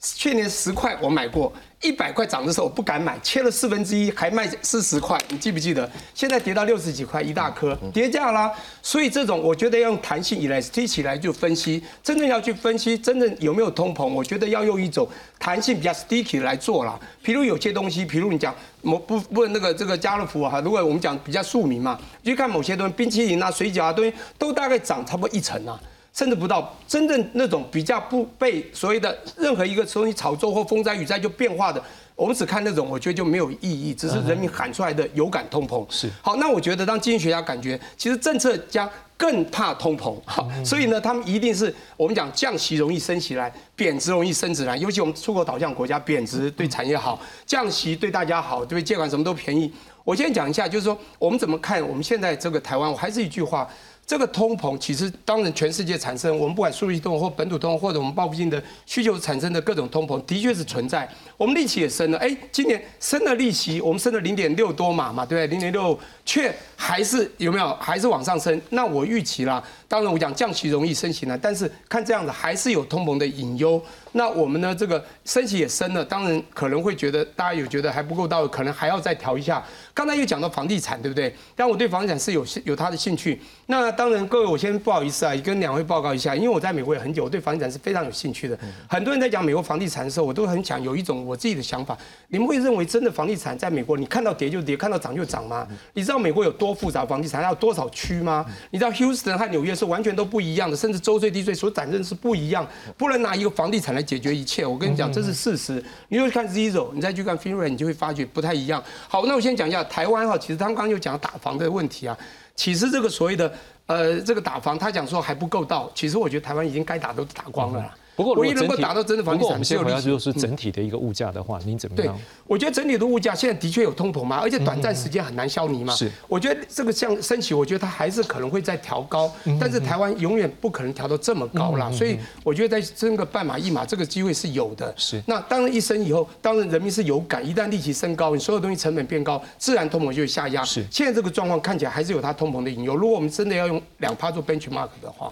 [0.00, 1.52] 去年十块我买过。
[1.87, 5.89] 一百块涨的时候我不敢买，切了四分之一还卖四十块，你记不记得？
[6.14, 8.53] 现在跌到六十几块一大颗，跌价啦。
[8.82, 15.09] 所以这种我觉得要用弹性以来提起来就分析，真正要去分析真正有没有通膨，我觉得要用一种
[15.39, 16.99] 弹性比较 sticky 来做啦。
[17.24, 25.80] 譬如有些东西，譬如你讲某不不那个这个家乐福哈，如果我们讲比较庶民嘛，去看某些东西，冰淇淋啊、水饺啊东西都大概涨差不多一成啊。
[26.16, 31.82] 甚至不到真正那种比较不被所谓的任何一个东西炒作或风灾雨灾就变化的，
[32.14, 35.84] 我们只看那种，我觉得就没有意义，只是人民喊出来的有感通膨。
[35.90, 49.70] 是好，那我觉得当经济学家感觉，其实政策家更怕通膨，好，所以呢，他们一定是我们讲降息容易升起来，贬值容易升值来，尤其我们出口导向国家，贬值对产业好，降息对大家好，对借款什么都便宜。
[50.02, 53.68] 我先讲一下，就是说我们怎么看我们现在这个台湾，我还是一句话。
[54.07, 61.09] 这个通膨其实当然全世界产生，我们不管数据通或本土通或者我们报复性的需求产生的各种通膨，的确是存在。
[61.36, 65.46] 我们利息也升了，哎，今年升了利息，我们升了零点六多码嘛，对不对？
[65.48, 68.61] 零点六却还是有没有还是往上升？
[68.70, 73.82] 那我预期啦，当然我讲降息容易升息难，但是看这样子还是有通膨的隐忧。
[74.16, 74.74] 那我们呢？
[74.74, 79.62] 这个升息也升了，当然可能会觉得大家有觉得还不够到位，可能还要再调一下。
[79.92, 81.34] 刚才又讲到房地产，对不对？
[81.54, 83.38] 但我对房地产是有有他的兴趣。
[83.66, 88.58] 那当然，各位我先不好意思啊，也跟两位报告一下，因为我在美国也很久，我对房地产是非常有兴趣的。
[88.88, 91.94] 很多人在讲美国房地产的时候，我都很想有一种我自己的想法。
[92.28, 95.68] 你们会认为真的房地产在美国，你看到跌就跌，看到涨就涨吗？
[95.92, 98.46] 你知道美国有多复杂房地产，要多少区吗？
[98.70, 104.05] 你知道 Houston 和纽约是完全都不一样的，甚至州税地税所产生是不一样，不能拿一个房地产来。
[104.07, 105.84] 解决一切，我跟你讲，这是事实。
[106.09, 108.82] 你又看 Zero，你再去看 Finray，你就会发觉不太一样。
[109.09, 112.16] 好，那我先讲一下台湾哈，其实他刚刚又讲打房的问题啊。
[112.54, 113.52] 其实这个所谓的
[113.86, 117.94] 呃这个打房，他讲说还不够到，其实我觉得台湾已经该打都打光了。
[118.16, 122.16] 不过唯一能够达到真的房地产，我们先回到就是整体的一个物价的话，您怎么样？
[122.16, 125.94] 对，我觉得整体的物价现在的确有通膨嘛，而且短暂时间很难消弭嘛。
[125.94, 131.92] 是，我觉得这个像升息，我觉得它还是可能会再调高，但是台湾永远不可能调到这么高啦。
[131.92, 134.92] 所以我觉得在升个半码一码，这个机会是有的。
[134.96, 140.64] 是，那当然一升以后，当然人民是有感，一旦利息升高，你所有东西成本变高，自然通膨就会下压。
[140.64, 142.96] 是，现在这个状况看起来还是有它通膨的引诱。
[142.96, 145.30] 如果我们真的要用两趴做 benchmark 的话，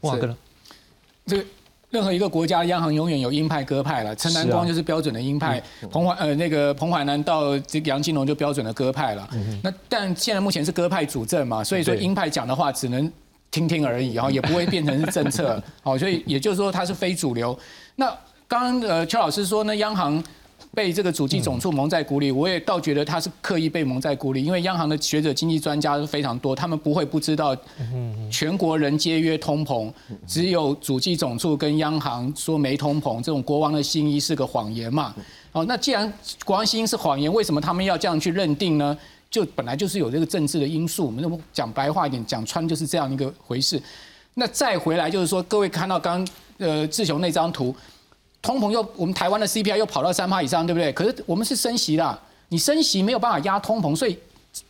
[0.00, 0.36] 哇哥呢？
[1.26, 1.44] 这个。
[1.92, 9.28] 任何一个国家央行永远有鹰派鸽派了，陈南光就是标准的鹰派，彭淮呃那个彭淮南到这杨金龙就标准的鸽派了。
[9.62, 13.12] 那但现在目前是鸽派主政嘛，所以说鹰派讲的话只能
[13.50, 15.62] 听听而已，然后也不会变成是政策。
[15.84, 17.56] 好，所以也就是说它是非主流。
[17.96, 18.06] 那
[18.48, 20.22] 刚刚呃邱老师说呢，央行。
[20.74, 27.54] 被这个主计总处蒙在鼓里，我也倒觉得他是刻意被蒙在鼓里，因为央行的学者、经济专家是非常多，他们不会不知道
[28.30, 29.92] 全国人皆曰通膨，
[30.26, 35.14] 只有主计总处跟央行说没通膨，这种国王的新衣是个谎言嘛？
[35.52, 36.10] 哦，那既然
[36.42, 38.96] 国王新衣是谎言，为什么他们要这样去认定呢？
[39.30, 43.78] 就本来就是有这个政治的因素，我们讲白话一点，讲穿就是这样一个回事。
[44.34, 47.76] 那再回来就是说，各位看到刚呃志雄那张图。
[48.42, 50.92] 通膨又，我们台湾的 CPI 又跑到三趴以上，对不对？
[50.92, 52.18] 可是我们是升息啦，
[52.48, 54.18] 你升息没有办法压通膨，所以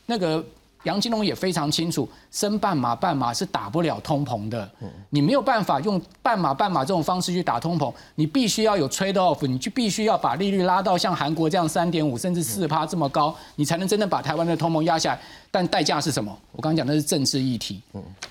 [0.05, 0.45] 那个
[0.83, 4.70] 杨金龙也非常清楚，升半码半码是打不了通膨的。
[5.09, 15.20] 你没有办法用半码半码这种方式去打通膨，你必须要有 trade off，你就必须要把利率拉到像韩国这样三点五甚至四趴这么高，你才能真的把台湾的通膨压下来。
[15.51, 16.37] 但代价是什么？
[16.53, 17.81] 我刚刚讲的是政治议题，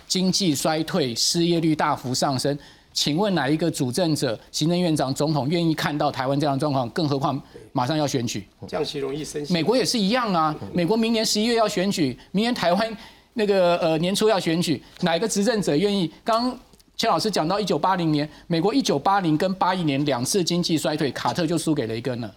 [0.08, 2.56] 经济衰退，失业率大幅上升。
[2.94, 6.90] 请问哪一个主政者、行政院长、总统愿意看到台湾这样的状况？
[6.90, 9.54] 更何况马上要选举，降息容易升息。
[9.54, 12.98] 美国也是一样啊，美国明年十一月要选举，明年台湾
[13.34, 16.12] 那个呃年初要选举，哪一个执政者愿意？
[16.24, 16.58] 刚
[16.98, 22.34] 钱老师讲到一九八零年，美国一九八零跟八一年两次经济衰退，卡特就输给雷根了，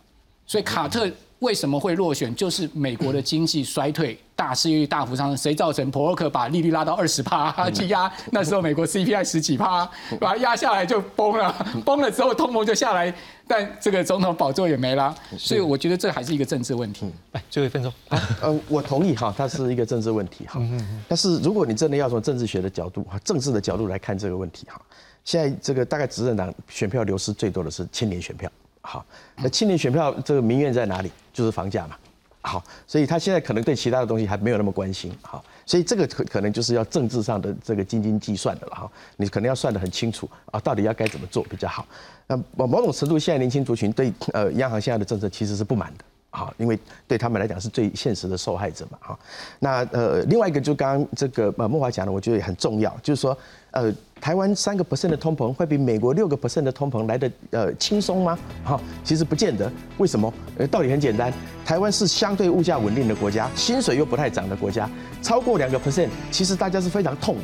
[0.46, 1.10] 所以卡特。
[1.44, 2.34] 为什么会落选？
[2.34, 5.88] 就是美国的经济衰退，大失业率大幅上升，谁造成？
[5.90, 9.84] 伯克把利率拉到二十趴去压，那时候美国 CPI 十几趴，
[10.18, 13.14] 把它压下来就崩了，崩了之后通膨就下来，
[13.46, 17.12] 但这个总统宝座也没了，所以我觉得这还是一个政治问题。
[17.32, 17.92] 来，最后一分钟，
[18.40, 20.58] 呃，我同意哈，它是一个政治问题哈。
[21.06, 24.80] 但是如果你真的要从政治学的角度哈，政治的角度来看这个问题哈，
[25.24, 28.50] 现在这个大概执政党选票流失最多的是青年选票。
[28.86, 29.04] 好，
[29.36, 31.10] 那青年选票这个民怨在哪里？
[31.32, 31.96] 就是房价嘛。
[32.42, 35.10] 好，所以他现在可能对其他的东西还没有那么关心。
[35.22, 38.90] 好，所以这个可可能就是要政治上的这个斤斤计算的了哈。
[39.16, 41.86] 你可能要算得很清楚啊，到底要该怎么做比较好。
[42.26, 46.04] 那某某种程度，现在年轻族群对呃央行现在的政策其实是不满的。
[46.34, 48.98] 好，因为对他们来讲是最现实的受害者嘛。
[49.00, 49.18] 哈，
[49.60, 53.36] 那呃另外一个就刚刚这个呃莫华讲的，我觉得也很重要，就是说
[53.70, 53.92] 呃。
[54.20, 58.38] 台湾三个 percent 的通膨会比美国六个 percent 的通膨来的呃轻松吗？
[58.64, 59.70] 哈，其实不见得。
[59.98, 60.32] 为什么？
[60.56, 61.30] 呃，道理很简单，
[61.62, 64.88] 台湾是相对物价稳定的国家，薪水又不太涨的国家，
[65.20, 67.42] 超过两个 percent，其实大家是非常痛的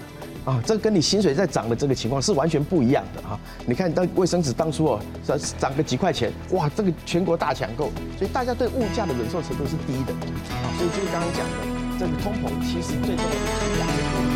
[0.50, 0.62] 啊。
[0.66, 3.38] 这跟你薪水在涨的这个情况是完全不一样的哈。
[3.66, 10.66] 你看，当卫生纸当初哦涨涨个几块钱，哇，这个全国大抢购，所以大家对物价的忍受程度是低的啊。
[10.76, 11.56] 所以就是刚刚讲的，
[11.98, 14.29] 这个通膨其实最重要的是两个。